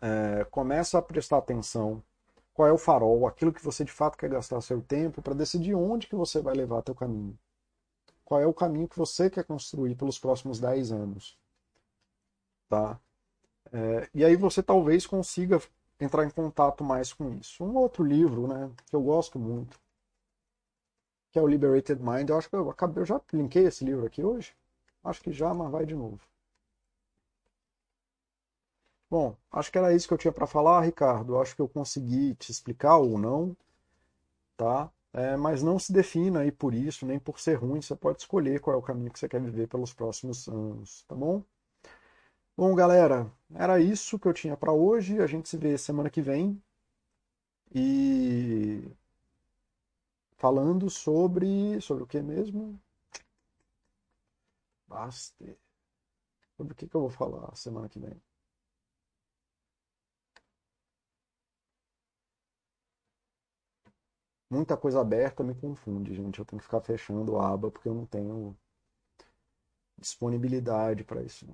[0.01, 2.03] é, começa a prestar atenção
[2.53, 5.75] qual é o farol, aquilo que você de fato quer gastar seu tempo para decidir
[5.75, 7.39] onde que você vai levar teu caminho.
[8.25, 11.39] Qual é o caminho que você quer construir pelos próximos 10 anos.
[12.69, 13.01] Tá?
[13.73, 15.61] É, e aí você talvez consiga
[15.99, 17.65] entrar em contato mais com isso.
[17.65, 19.79] Um outro livro né, que eu gosto muito,
[21.31, 22.29] que é o Liberated Mind.
[22.29, 24.55] Eu acho que eu, acabei, eu já linkei esse livro aqui hoje.
[25.03, 26.21] Acho que já, mas vai de novo.
[29.11, 31.39] Bom, acho que era isso que eu tinha para falar, Ricardo.
[31.39, 33.55] Acho que eu consegui te explicar ou não,
[34.57, 34.91] tá?
[35.13, 37.83] É, mas não se defina aí por isso, nem por ser ruim.
[37.83, 41.15] Você pode escolher qual é o caminho que você quer viver pelos próximos anos, tá
[41.17, 41.43] bom?
[42.57, 45.21] Bom, galera, era isso que eu tinha para hoje.
[45.21, 46.63] A gente se vê semana que vem.
[47.75, 48.85] E
[50.37, 52.81] falando sobre sobre o que mesmo?
[54.87, 55.57] Basta.
[56.57, 58.23] Sobre o que que eu vou falar semana que vem?
[64.51, 66.39] Muita coisa aberta me confunde, gente.
[66.41, 68.55] Eu tenho que ficar fechando a aba porque eu não tenho
[69.97, 71.47] disponibilidade para isso.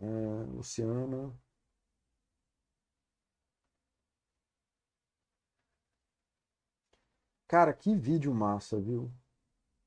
[0.00, 0.06] É,
[0.52, 1.32] Luciana.
[7.46, 9.12] Cara, que vídeo massa, viu?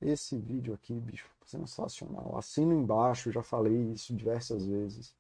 [0.01, 2.38] Esse vídeo aqui, bicho, sensacional.
[2.38, 5.15] Assino embaixo, já falei isso diversas vezes.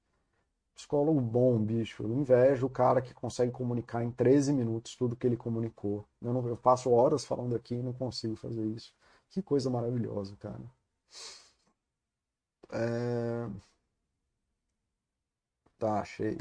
[0.75, 2.03] Psicólogo bom, bicho.
[2.03, 6.05] Eu invejo o cara que consegue comunicar em 13 minutos tudo que ele comunicou.
[6.21, 8.93] Eu, não, eu passo horas falando aqui e não consigo fazer isso.
[9.29, 10.61] Que coisa maravilhosa, cara.
[12.71, 13.49] É...
[15.77, 16.37] Tá, achei.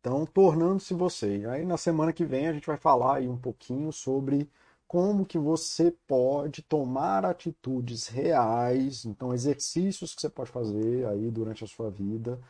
[0.00, 1.44] Então, tornando-se você.
[1.48, 4.50] Aí na semana que vem a gente vai falar aí um pouquinho sobre
[4.86, 11.62] como que você pode tomar atitudes reais, então exercícios que você pode fazer aí durante
[11.62, 12.40] a sua vida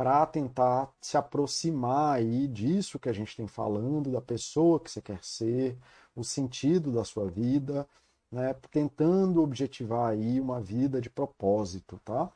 [0.00, 5.02] para tentar se aproximar aí disso que a gente tem falando, da pessoa que você
[5.02, 5.76] quer ser,
[6.16, 7.86] o sentido da sua vida,
[8.32, 12.32] né, tentando objetivar aí uma vida de propósito, tá?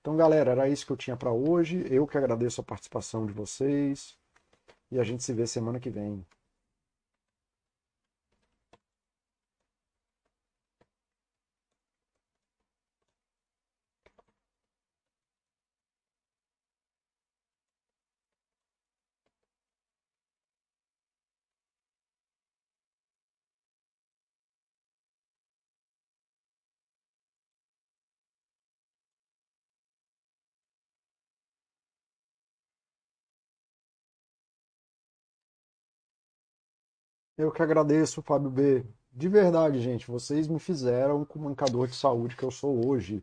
[0.00, 1.84] Então, galera, era isso que eu tinha para hoje.
[1.90, 4.16] Eu que agradeço a participação de vocês
[4.88, 6.24] e a gente se vê semana que vem.
[37.42, 38.86] Eu que agradeço, Fábio B.
[39.12, 43.20] De verdade, gente, vocês me fizeram um comunicador de saúde que eu sou hoje.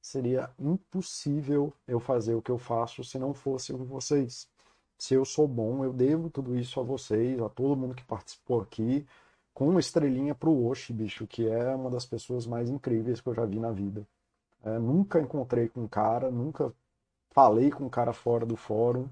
[0.00, 4.48] Seria impossível eu fazer o que eu faço se não fosse vocês.
[4.96, 8.60] Se eu sou bom, eu devo tudo isso a vocês, a todo mundo que participou
[8.60, 9.04] aqui,
[9.52, 13.34] com uma estrelinha pro Oshi, bicho, que é uma das pessoas mais incríveis que eu
[13.34, 14.06] já vi na vida.
[14.62, 16.72] É, nunca encontrei com um cara, nunca
[17.32, 19.08] falei com um cara fora do fórum,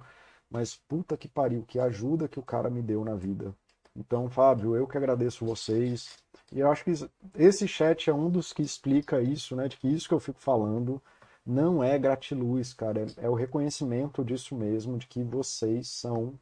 [0.49, 3.53] mas puta que pariu, que ajuda que o cara me deu na vida.
[3.97, 6.19] Então, Fábio, eu que agradeço vocês.
[6.53, 6.93] E eu acho que
[7.37, 9.69] esse chat é um dos que explica isso, né?
[9.69, 11.01] De que isso que eu fico falando
[11.47, 13.07] não é gratiluz, cara.
[13.19, 16.39] É, é o reconhecimento disso mesmo, de que vocês são,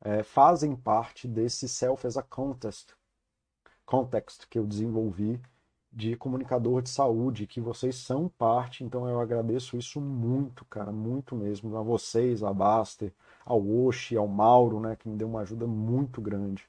[0.00, 2.94] é, fazem parte desse self as a context,
[3.86, 5.40] context que eu desenvolvi
[5.92, 11.34] de comunicador de saúde, que vocês são parte, então eu agradeço isso muito, cara, muito
[11.36, 13.12] mesmo, a vocês, a Baster,
[13.44, 16.68] ao Oshi, ao Mauro, né, que me deu uma ajuda muito grande.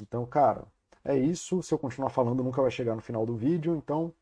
[0.00, 0.64] Então, cara,
[1.04, 1.62] é isso.
[1.62, 3.76] Se eu continuar falando, nunca vai chegar no final do vídeo.
[3.76, 4.12] Então,